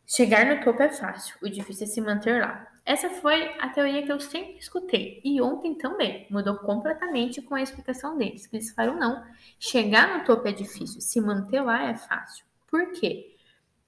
chegar 0.05 0.45
no 0.45 0.63
topo 0.63 0.81
é 0.81 0.89
fácil, 0.89 1.35
o 1.41 1.49
difícil 1.49 1.85
é 1.85 1.87
se 1.87 2.01
manter 2.01 2.41
lá. 2.41 2.67
Essa 2.83 3.09
foi 3.09 3.53
a 3.59 3.69
teoria 3.69 4.03
que 4.03 4.11
eu 4.11 4.19
sempre 4.19 4.57
escutei. 4.57 5.21
E 5.23 5.39
ontem 5.39 5.75
também 5.75 6.25
mudou 6.29 6.55
completamente 6.55 7.41
com 7.41 7.53
a 7.53 7.61
explicação 7.61 8.17
deles. 8.17 8.47
Que 8.47 8.57
eles 8.57 8.71
falaram: 8.71 8.97
não, 8.99 9.23
chegar 9.59 10.17
no 10.17 10.25
topo 10.25 10.47
é 10.47 10.51
difícil, 10.51 10.99
se 10.99 11.21
manter 11.21 11.61
lá 11.61 11.89
é 11.89 11.95
fácil. 11.95 12.43
Por 12.67 12.91
quê? 12.93 13.30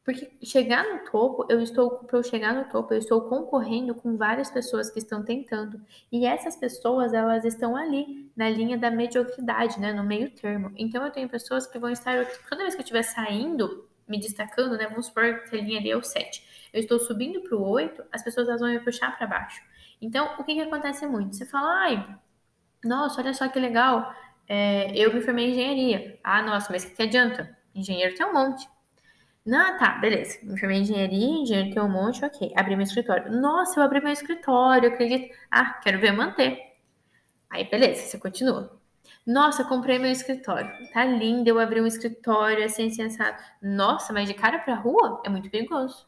Porque 0.03 0.31
chegar 0.43 0.83
no 0.83 1.09
topo, 1.09 1.45
eu 1.49 1.61
estou, 1.61 1.89
para 1.91 2.17
eu 2.19 2.23
chegar 2.23 2.53
no 2.53 2.65
topo, 2.69 2.93
eu 2.93 2.97
estou 2.99 3.21
concorrendo 3.21 3.95
com 3.95 4.17
várias 4.17 4.51
pessoas 4.51 4.89
que 4.89 4.99
estão 4.99 5.23
tentando. 5.23 5.81
E 6.11 6.25
essas 6.25 6.55
pessoas, 6.57 7.13
elas 7.13 7.45
estão 7.45 7.75
ali, 7.75 8.29
na 8.35 8.49
linha 8.49 8.77
da 8.77 8.91
mediocridade, 8.91 9.79
né? 9.79 9.93
No 9.93 10.03
meio 10.03 10.29
termo. 10.31 10.71
Então 10.75 11.03
eu 11.05 11.11
tenho 11.11 11.29
pessoas 11.29 11.65
que 11.65 11.79
vão 11.79 11.89
estar, 11.89 12.25
toda 12.49 12.63
vez 12.63 12.75
que 12.75 12.81
eu 12.81 12.83
estiver 12.83 13.03
saindo, 13.03 13.87
me 14.07 14.19
destacando, 14.19 14.77
né? 14.77 14.87
Vamos 14.87 15.05
supor 15.05 15.43
que 15.43 15.55
a 15.57 15.61
linha 15.61 15.79
ali 15.79 15.91
é 15.91 15.97
o 15.97 16.03
7 16.03 16.43
eu 16.73 16.81
estou 16.81 16.99
subindo 16.99 17.41
para 17.41 17.55
o 17.55 17.63
8, 17.69 18.03
as 18.11 18.23
pessoas 18.23 18.47
elas 18.47 18.59
vão 18.59 18.69
me 18.71 18.79
puxar 18.79 19.15
para 19.15 19.27
baixo. 19.27 19.61
Então, 20.01 20.35
o 20.39 20.43
que, 20.43 20.55
que 20.55 20.61
acontece 20.61 21.05
muito? 21.05 21.35
Você 21.35 21.45
fala, 21.45 21.83
ai, 21.83 22.17
nossa, 22.83 23.21
olha 23.21 23.33
só 23.33 23.47
que 23.47 23.59
legal, 23.59 24.13
é, 24.47 24.91
eu 24.97 25.13
me 25.13 25.21
formei 25.21 25.47
em 25.47 25.51
engenharia. 25.51 26.19
Ah, 26.23 26.41
nossa, 26.41 26.71
mas 26.71 26.83
que, 26.85 26.95
que 26.95 27.03
adianta? 27.03 27.55
Engenheiro 27.75 28.15
tem 28.15 28.25
um 28.25 28.33
monte. 28.33 28.67
Não, 29.45 29.77
tá, 29.77 29.97
beleza. 29.99 30.39
Me 30.43 30.57
formei 30.57 30.77
em 30.77 30.81
engenharia, 30.81 31.41
engenheiro 31.41 31.73
tem 31.73 31.83
um 31.83 31.89
monte, 31.89 32.23
ok. 32.23 32.53
Abri 32.55 32.75
meu 32.75 32.83
escritório. 32.85 33.31
Nossa, 33.31 33.79
eu 33.79 33.83
abri 33.83 33.99
meu 34.01 34.11
escritório, 34.11 34.89
acredito. 34.89 35.33
Ah, 35.51 35.73
quero 35.83 35.99
ver 35.99 36.13
manter. 36.13 36.59
Aí, 37.49 37.65
beleza, 37.69 38.03
você 38.07 38.17
continua. 38.17 38.79
Nossa, 39.25 39.63
comprei 39.65 39.99
meu 39.99 40.11
escritório. 40.11 40.71
Tá 40.93 41.05
lindo, 41.05 41.49
eu 41.49 41.59
abri 41.59 41.81
um 41.81 41.87
escritório, 41.87 42.65
assim, 42.65 42.89
sensado. 42.89 43.37
Nossa, 43.61 44.13
mas 44.13 44.27
de 44.27 44.33
cara 44.33 44.59
pra 44.59 44.75
rua 44.75 45.21
é 45.25 45.29
muito 45.29 45.49
perigoso. 45.49 46.07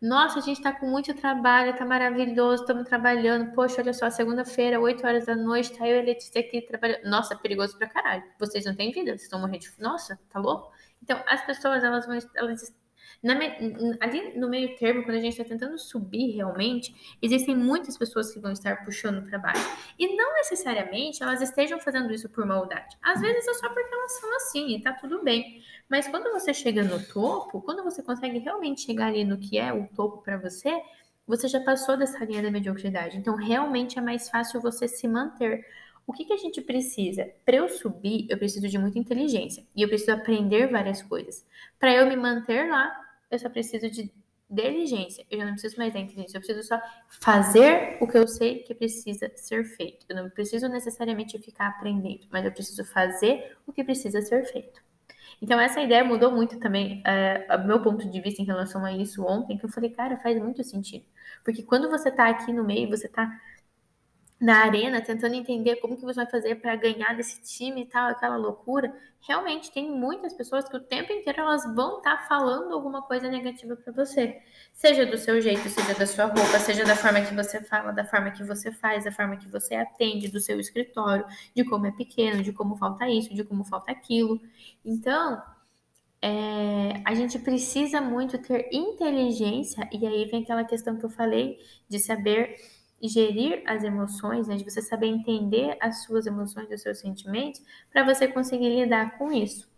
Nossa, 0.00 0.38
a 0.38 0.42
gente 0.42 0.62
tá 0.62 0.72
com 0.72 0.86
muito 0.86 1.12
trabalho, 1.14 1.76
tá 1.76 1.84
maravilhoso, 1.84 2.62
estamos 2.62 2.84
trabalhando. 2.88 3.52
Poxa, 3.52 3.82
olha 3.82 3.92
só, 3.92 4.08
segunda-feira, 4.10 4.78
8 4.80 5.04
horas 5.06 5.26
da 5.26 5.34
noite, 5.34 5.76
tá 5.76 5.88
eu 5.88 5.96
e 5.96 6.00
a 6.00 6.02
Letícia 6.02 6.40
aqui 6.40 6.62
trabalhando. 6.62 7.04
Nossa, 7.04 7.34
é 7.34 7.36
perigoso 7.36 7.76
pra 7.76 7.88
caralho. 7.88 8.22
Vocês 8.38 8.64
não 8.64 8.74
têm 8.76 8.92
vida, 8.92 9.10
vocês 9.10 9.22
estão 9.22 9.40
morrendo 9.40 9.60
de. 9.60 9.72
Nossa, 9.78 10.18
tá 10.30 10.38
louco? 10.38 10.70
Então, 11.08 11.24
as 11.26 11.42
pessoas, 11.46 11.82
elas 11.82 12.06
vão. 12.06 12.18
Elas 12.36 12.70
na, 13.22 13.34
ali 14.00 14.38
no 14.38 14.48
meio 14.48 14.76
termo, 14.76 15.02
quando 15.02 15.16
a 15.16 15.20
gente 15.20 15.32
está 15.32 15.42
tentando 15.42 15.78
subir 15.78 16.36
realmente, 16.36 17.16
existem 17.20 17.56
muitas 17.56 17.96
pessoas 17.96 18.30
que 18.30 18.38
vão 18.38 18.52
estar 18.52 18.84
puxando 18.84 19.26
para 19.28 19.38
baixo. 19.38 19.66
E 19.98 20.14
não 20.14 20.34
necessariamente 20.34 21.22
elas 21.22 21.40
estejam 21.40 21.80
fazendo 21.80 22.12
isso 22.12 22.28
por 22.28 22.46
maldade. 22.46 22.96
Às 23.02 23.20
vezes 23.20 23.48
é 23.48 23.54
só 23.54 23.70
porque 23.70 23.92
elas 23.92 24.12
são 24.20 24.36
assim 24.36 24.76
e 24.76 24.82
tá 24.82 24.92
tudo 24.92 25.24
bem. 25.24 25.62
Mas 25.88 26.06
quando 26.06 26.30
você 26.30 26.52
chega 26.52 26.84
no 26.84 27.02
topo, 27.06 27.62
quando 27.62 27.82
você 27.82 28.02
consegue 28.02 28.38
realmente 28.38 28.82
chegar 28.82 29.06
ali 29.06 29.24
no 29.24 29.38
que 29.38 29.58
é 29.58 29.72
o 29.72 29.88
topo 29.88 30.22
para 30.22 30.36
você, 30.36 30.80
você 31.26 31.48
já 31.48 31.60
passou 31.60 31.96
dessa 31.96 32.24
linha 32.24 32.42
da 32.42 32.50
mediocridade. 32.50 33.16
Então, 33.16 33.34
realmente 33.34 33.98
é 33.98 34.02
mais 34.02 34.28
fácil 34.28 34.60
você 34.60 34.86
se 34.86 35.08
manter. 35.08 35.66
O 36.08 36.12
que, 36.14 36.24
que 36.24 36.32
a 36.32 36.38
gente 36.38 36.62
precisa? 36.62 37.30
Para 37.44 37.56
eu 37.56 37.68
subir, 37.68 38.26
eu 38.30 38.38
preciso 38.38 38.66
de 38.66 38.78
muita 38.78 38.98
inteligência 38.98 39.62
e 39.76 39.82
eu 39.82 39.88
preciso 39.88 40.12
aprender 40.12 40.66
várias 40.66 41.02
coisas. 41.02 41.44
Para 41.78 41.92
eu 41.92 42.06
me 42.06 42.16
manter 42.16 42.66
lá, 42.66 42.98
eu 43.30 43.38
só 43.38 43.50
preciso 43.50 43.90
de 43.90 44.10
diligência. 44.48 45.26
Eu 45.30 45.38
já 45.38 45.44
não 45.44 45.52
preciso 45.52 45.76
mais 45.76 45.92
da 45.92 46.00
inteligência, 46.00 46.38
eu 46.38 46.40
preciso 46.40 46.66
só 46.66 46.80
fazer 47.20 47.98
o 48.00 48.06
que 48.06 48.16
eu 48.16 48.26
sei 48.26 48.60
que 48.60 48.74
precisa 48.74 49.30
ser 49.36 49.64
feito. 49.76 50.06
Eu 50.08 50.16
não 50.16 50.30
preciso 50.30 50.66
necessariamente 50.66 51.38
ficar 51.38 51.68
aprendendo, 51.68 52.26
mas 52.30 52.42
eu 52.42 52.52
preciso 52.52 52.86
fazer 52.86 53.58
o 53.66 53.72
que 53.72 53.84
precisa 53.84 54.22
ser 54.22 54.46
feito. 54.46 54.80
Então, 55.42 55.60
essa 55.60 55.82
ideia 55.82 56.02
mudou 56.02 56.32
muito 56.32 56.58
também, 56.58 57.02
é, 57.04 57.46
meu 57.58 57.82
ponto 57.82 58.08
de 58.08 58.20
vista 58.22 58.40
em 58.40 58.46
relação 58.46 58.82
a 58.82 58.92
isso 58.92 59.22
ontem, 59.22 59.58
que 59.58 59.66
eu 59.66 59.68
falei, 59.68 59.90
cara, 59.90 60.16
faz 60.16 60.38
muito 60.38 60.64
sentido. 60.64 61.04
Porque 61.44 61.62
quando 61.62 61.90
você 61.90 62.10
tá 62.10 62.28
aqui 62.28 62.50
no 62.50 62.64
meio, 62.64 62.88
você 62.88 63.06
tá 63.08 63.30
na 64.40 64.64
arena, 64.64 65.00
tentando 65.00 65.34
entender 65.34 65.76
como 65.76 65.96
que 65.96 66.04
você 66.04 66.22
vai 66.22 66.30
fazer 66.30 66.56
para 66.56 66.76
ganhar 66.76 67.16
desse 67.16 67.40
time 67.42 67.82
e 67.82 67.86
tal, 67.86 68.08
aquela 68.08 68.36
loucura. 68.36 68.94
Realmente 69.20 69.72
tem 69.72 69.90
muitas 69.90 70.32
pessoas 70.32 70.68
que 70.68 70.76
o 70.76 70.80
tempo 70.80 71.12
inteiro 71.12 71.40
elas 71.40 71.64
vão 71.74 71.98
estar 71.98 72.18
tá 72.18 72.28
falando 72.28 72.72
alguma 72.72 73.02
coisa 73.02 73.28
negativa 73.28 73.74
para 73.74 73.92
você, 73.92 74.40
seja 74.72 75.04
do 75.04 75.18
seu 75.18 75.40
jeito, 75.40 75.68
seja 75.68 75.92
da 75.92 76.06
sua 76.06 76.26
roupa, 76.26 76.58
seja 76.60 76.84
da 76.84 76.94
forma 76.94 77.20
que 77.20 77.34
você 77.34 77.60
fala, 77.60 77.90
da 77.90 78.04
forma 78.04 78.30
que 78.30 78.44
você 78.44 78.70
faz, 78.70 79.04
da 79.04 79.12
forma 79.12 79.36
que 79.36 79.48
você 79.48 79.74
atende, 79.74 80.28
do 80.28 80.40
seu 80.40 80.60
escritório, 80.60 81.26
de 81.54 81.64
como 81.64 81.86
é 81.86 81.90
pequeno, 81.90 82.40
de 82.40 82.52
como 82.52 82.76
falta 82.76 83.08
isso, 83.08 83.34
de 83.34 83.42
como 83.42 83.64
falta 83.64 83.90
aquilo. 83.90 84.40
Então, 84.84 85.42
é, 86.22 87.02
a 87.04 87.12
gente 87.12 87.40
precisa 87.40 88.00
muito 88.00 88.38
ter 88.38 88.68
inteligência, 88.72 89.88
e 89.92 90.06
aí 90.06 90.24
vem 90.26 90.42
aquela 90.42 90.64
questão 90.64 90.96
que 90.96 91.04
eu 91.04 91.10
falei 91.10 91.58
de 91.88 91.98
saber 91.98 92.56
gerir 93.00 93.62
as 93.66 93.84
emoções, 93.84 94.48
né, 94.48 94.56
de 94.56 94.64
você 94.64 94.82
saber 94.82 95.06
entender 95.06 95.76
as 95.80 96.02
suas 96.02 96.26
emoções, 96.26 96.70
os 96.70 96.82
seus 96.82 96.98
sentimentos, 96.98 97.62
para 97.92 98.04
você 98.04 98.26
conseguir 98.26 98.74
lidar 98.74 99.16
com 99.18 99.32
isso. 99.32 99.68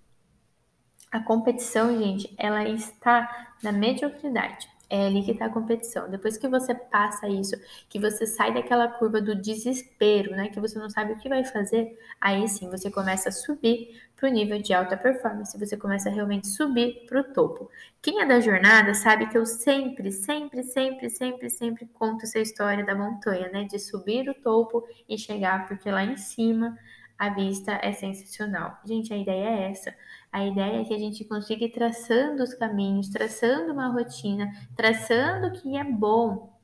A 1.10 1.20
competição, 1.20 1.98
gente, 1.98 2.32
ela 2.38 2.68
está 2.68 3.52
na 3.62 3.72
mediocridade. 3.72 4.68
É 4.90 5.06
ali 5.06 5.22
que 5.22 5.30
está 5.30 5.46
a 5.46 5.50
competição. 5.50 6.10
Depois 6.10 6.36
que 6.36 6.48
você 6.48 6.74
passa 6.74 7.28
isso, 7.28 7.54
que 7.88 7.98
você 8.00 8.26
sai 8.26 8.52
daquela 8.52 8.88
curva 8.88 9.20
do 9.20 9.36
desespero, 9.36 10.32
né? 10.32 10.48
Que 10.48 10.58
você 10.58 10.76
não 10.80 10.90
sabe 10.90 11.12
o 11.12 11.16
que 11.16 11.28
vai 11.28 11.44
fazer, 11.44 11.96
aí 12.20 12.48
sim 12.48 12.68
você 12.68 12.90
começa 12.90 13.28
a 13.28 13.32
subir 13.32 14.02
para 14.16 14.28
o 14.28 14.32
nível 14.32 14.60
de 14.60 14.74
alta 14.74 14.96
performance. 14.96 15.56
Você 15.56 15.76
começa 15.76 16.08
a 16.08 16.12
realmente 16.12 16.48
subir 16.48 17.06
para 17.08 17.20
o 17.20 17.24
topo. 17.24 17.70
Quem 18.02 18.20
é 18.20 18.26
da 18.26 18.40
jornada 18.40 18.92
sabe 18.92 19.28
que 19.28 19.38
eu 19.38 19.46
sempre, 19.46 20.10
sempre, 20.10 20.64
sempre, 20.64 21.08
sempre, 21.08 21.48
sempre 21.48 21.86
conto 21.94 22.24
essa 22.24 22.40
história 22.40 22.84
da 22.84 22.94
montanha, 22.94 23.48
né? 23.48 23.64
De 23.64 23.78
subir 23.78 24.28
o 24.28 24.34
topo 24.34 24.84
e 25.08 25.16
chegar, 25.16 25.68
porque 25.68 25.88
lá 25.88 26.04
em 26.04 26.16
cima 26.16 26.76
a 27.20 27.28
vista 27.28 27.78
é 27.82 27.92
sensacional. 27.92 28.80
Gente, 28.84 29.12
a 29.12 29.16
ideia 29.16 29.48
é 29.50 29.70
essa. 29.70 29.94
A 30.32 30.46
ideia 30.46 30.80
é 30.80 30.84
que 30.84 30.94
a 30.94 30.98
gente 30.98 31.24
consiga 31.24 31.64
ir 31.64 31.72
traçando 31.72 32.42
os 32.42 32.54
caminhos, 32.54 33.08
traçando 33.08 33.72
uma 33.72 33.88
rotina, 33.88 34.50
traçando 34.76 35.48
o 35.48 35.52
que 35.52 35.76
é 35.76 35.84
bom 35.84 36.56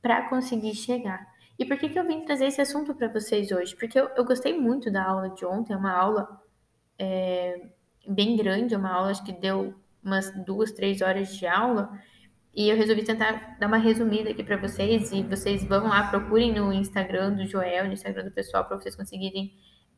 para 0.00 0.28
conseguir 0.28 0.74
chegar. 0.74 1.24
E 1.58 1.64
por 1.64 1.78
que, 1.78 1.88
que 1.88 1.98
eu 1.98 2.06
vim 2.06 2.24
trazer 2.24 2.46
esse 2.46 2.60
assunto 2.60 2.94
para 2.94 3.06
vocês 3.08 3.52
hoje? 3.52 3.76
Porque 3.76 3.98
eu, 3.98 4.08
eu, 4.16 4.24
gostei 4.24 4.58
muito 4.58 4.90
da 4.90 5.04
aula 5.04 5.30
de 5.30 5.44
ontem, 5.46 5.72
é 5.72 5.76
uma 5.76 5.92
aula 5.92 6.40
é, 6.98 7.68
bem 8.08 8.36
grande, 8.36 8.74
uma 8.74 8.90
aula 8.90 9.10
acho 9.10 9.24
que 9.24 9.32
deu 9.32 9.72
umas 10.02 10.32
duas, 10.44 10.72
três 10.72 11.00
horas 11.00 11.36
de 11.36 11.46
aula. 11.46 11.92
E 12.54 12.68
eu 12.68 12.76
resolvi 12.76 13.04
tentar 13.04 13.56
dar 13.58 13.68
uma 13.68 13.76
resumida 13.76 14.30
aqui 14.30 14.42
para 14.42 14.56
vocês. 14.56 15.12
E 15.12 15.22
vocês 15.22 15.64
vão 15.64 15.88
lá, 15.88 16.08
procurem 16.08 16.52
no 16.52 16.72
Instagram 16.72 17.34
do 17.34 17.46
Joel, 17.46 17.86
no 17.86 17.92
Instagram 17.92 18.24
do 18.24 18.32
pessoal, 18.32 18.64
para 18.64 18.76
vocês 18.76 18.96
conseguirem 18.96 19.52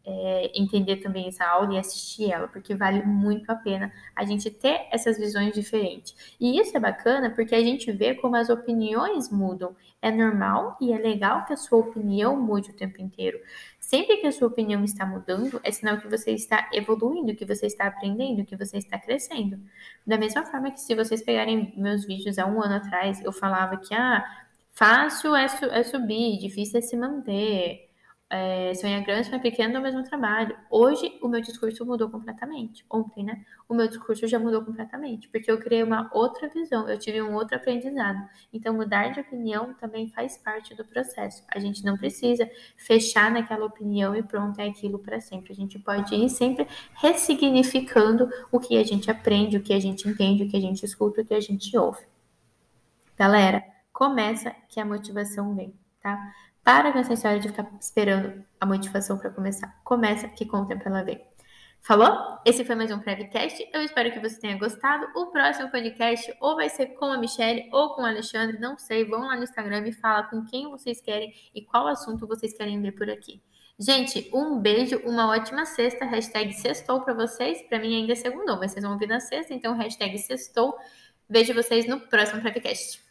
é, 0.07 0.53
entender 0.55 0.97
também 0.97 1.29
essa 1.29 1.47
aula 1.47 1.75
e 1.75 1.79
assistir 1.79 2.31
ela, 2.31 2.47
porque 2.47 2.75
vale 2.75 3.03
muito 3.03 3.51
a 3.51 3.55
pena 3.55 3.93
a 4.14 4.25
gente 4.25 4.51
ter 4.51 4.87
essas 4.90 5.17
visões 5.17 5.55
diferentes. 5.55 6.14
E 6.38 6.61
isso 6.61 6.77
é 6.77 6.81
bacana 6.81 7.31
porque 7.31 7.55
a 7.55 7.61
gente 7.61 7.90
vê 7.90 8.14
como 8.14 8.37
as 8.37 8.51
opiniões 8.51 9.31
mudam. 9.31 9.75
É 10.03 10.11
normal 10.11 10.77
e 10.81 10.93
é 10.93 10.99
legal 10.99 11.47
que 11.47 11.55
a 11.55 11.57
sua 11.57 11.79
opinião 11.79 12.38
mude 12.38 12.71
o 12.71 12.75
tempo 12.75 13.01
inteiro. 13.01 13.40
Sempre 13.81 14.19
que 14.19 14.27
a 14.27 14.33
sua 14.33 14.49
opinião 14.49 14.85
está 14.85 15.07
mudando, 15.07 15.59
é 15.64 15.73
sinal 15.73 15.99
que 15.99 16.09
você 16.09 16.33
está 16.33 16.69
evoluindo, 16.73 17.35
que 17.35 17.45
você 17.45 17.67
está 17.67 17.87
aprendendo, 17.87 18.45
que 18.45 18.57
você 18.57 18.77
está 18.77 18.99
crescendo. 18.99 19.59
Da 20.07 20.19
mesma 20.19 20.45
forma 20.45 20.71
que 20.71 20.81
se 20.81 20.95
vocês 20.95 21.23
pegarem 21.23 21.73
meus 21.77 22.05
vídeos 22.05 22.38
há 22.38 22.47
um 22.47 22.62
ano 22.62 22.75
atrás, 22.75 23.23
eu 23.23 23.33
falava 23.33 23.79
que 23.79 23.95
ah, 23.95 24.23
fácil 24.73 25.35
é, 25.35 25.49
su 25.49 25.64
é 25.67 25.83
subir, 25.83 26.38
difícil 26.38 26.79
é 26.79 26.83
se 26.83 26.97
manter 26.97 27.84
é, 28.31 28.75
sonha 28.75 29.01
grande, 29.01 29.29
sonha 29.29 29.41
pequeno, 29.41 29.77
é 29.77 29.79
o 29.79 29.83
mesmo 29.83 30.03
trabalho. 30.03 30.57
Hoje, 30.71 31.19
o 31.23 31.29
meu 31.29 31.41
discurso 31.41 31.85
mudou 31.85 32.11
completamente. 32.11 32.85
Ontem, 32.91 33.23
né? 33.23 33.45
O 33.69 33.75
meu 33.75 33.87
discurso 33.87 34.27
já 34.27 34.39
mudou 34.39 34.65
completamente, 34.65 35.29
porque 35.29 35.51
eu 35.51 35.59
criei 35.59 35.83
uma 35.83 36.11
outra 36.13 36.49
visão, 36.49 36.89
eu 36.89 36.99
tive 36.99 37.23
um 37.23 37.35
outro 37.35 37.57
aprendizado. 37.57 38.19
Então, 38.53 38.75
mudar 38.75 39.09
de 39.09 39.21
opinião 39.21 39.75
também 39.75 40.09
faz 40.09 40.37
parte 40.37 40.75
do 40.75 40.85
processo. 40.85 41.45
A 41.49 41.59
gente 41.59 41.85
não 41.85 41.97
precisa 41.97 42.51
fechar 42.77 43.31
naquela 43.31 43.67
opinião 43.67 44.17
e 44.17 44.23
pronto, 44.23 44.59
é 44.61 44.67
aquilo 44.67 44.99
para 44.99 45.21
sempre. 45.21 45.53
A 45.53 45.57
gente 45.57 45.79
pode 45.79 46.15
ir 46.15 46.29
sempre 46.29 46.67
ressignificando 46.95 48.29
o 48.51 48.59
que 48.59 48.77
a 48.77 48.85
gente 48.85 49.11
aprende, 49.11 49.59
o 49.59 49.63
que 49.63 49.73
a 49.73 49.81
gente 49.81 50.09
entende, 50.09 50.45
o 50.45 50.49
que 50.49 50.57
a 50.57 50.61
gente 50.61 50.85
escuta, 50.85 51.21
o 51.21 51.25
que 51.25 51.35
a 51.35 51.41
gente 51.41 51.77
ouve. 51.77 52.03
Galera, 53.17 53.63
começa 53.93 54.51
que 54.69 54.81
a 54.81 54.85
motivação 54.85 55.55
vem, 55.55 55.73
tá? 56.03 56.19
Para 56.64 56.92
com 56.92 56.98
essa 56.98 57.12
história 57.12 57.38
de 57.38 57.48
ficar 57.48 57.70
esperando 57.79 58.42
a 58.59 58.64
motivação 58.64 59.18
para 59.18 59.29
começar. 59.29 59.79
Começa 59.85 60.27
que 60.29 60.46
com 60.46 60.62
o 60.62 60.66
tempo 60.66 60.83
ela 60.88 61.03
vem. 61.03 61.22
Falou? 61.83 62.38
Esse 62.42 62.64
foi 62.64 62.74
mais 62.74 62.90
um 62.90 62.98
Prevcast. 62.98 63.68
Eu 63.70 63.83
espero 63.83 64.11
que 64.11 64.18
você 64.18 64.40
tenha 64.40 64.57
gostado. 64.57 65.07
O 65.14 65.27
próximo 65.27 65.70
podcast 65.70 66.35
ou 66.40 66.57
vai 66.57 66.70
ser 66.70 66.94
com 66.94 67.05
a 67.05 67.18
Michelle 67.18 67.68
ou 67.70 67.90
com 67.90 68.00
o 68.00 68.07
Alexandre, 68.07 68.59
não 68.59 68.79
sei. 68.79 69.05
Vão 69.05 69.27
lá 69.27 69.37
no 69.37 69.42
Instagram 69.42 69.87
e 69.87 69.92
fala 69.92 70.22
com 70.22 70.42
quem 70.46 70.70
vocês 70.70 71.03
querem 71.03 71.35
e 71.55 71.61
qual 71.61 71.87
assunto 71.87 72.27
vocês 72.27 72.57
querem 72.57 72.81
ver 72.81 72.92
por 72.92 73.11
aqui. 73.11 73.42
Gente, 73.79 74.31
um 74.33 74.59
beijo, 74.59 74.96
uma 75.05 75.29
ótima 75.29 75.66
sexta. 75.66 76.07
Hashtag 76.07 76.55
sextou 76.55 77.03
para 77.03 77.12
vocês. 77.12 77.61
Para 77.68 77.79
mim 77.79 77.94
ainda 77.94 78.14
é 78.14 78.16
segundou, 78.16 78.57
mas 78.57 78.72
vocês 78.72 78.83
vão 78.83 78.94
ouvir 78.94 79.07
na 79.07 79.20
sexta, 79.20 79.53
então 79.53 79.77
hashtag 79.77 80.16
sextou. 80.18 80.74
Vejo 81.29 81.53
vocês 81.53 81.87
no 81.87 82.00
próximo 82.00 82.40
Prevcast. 82.40 83.04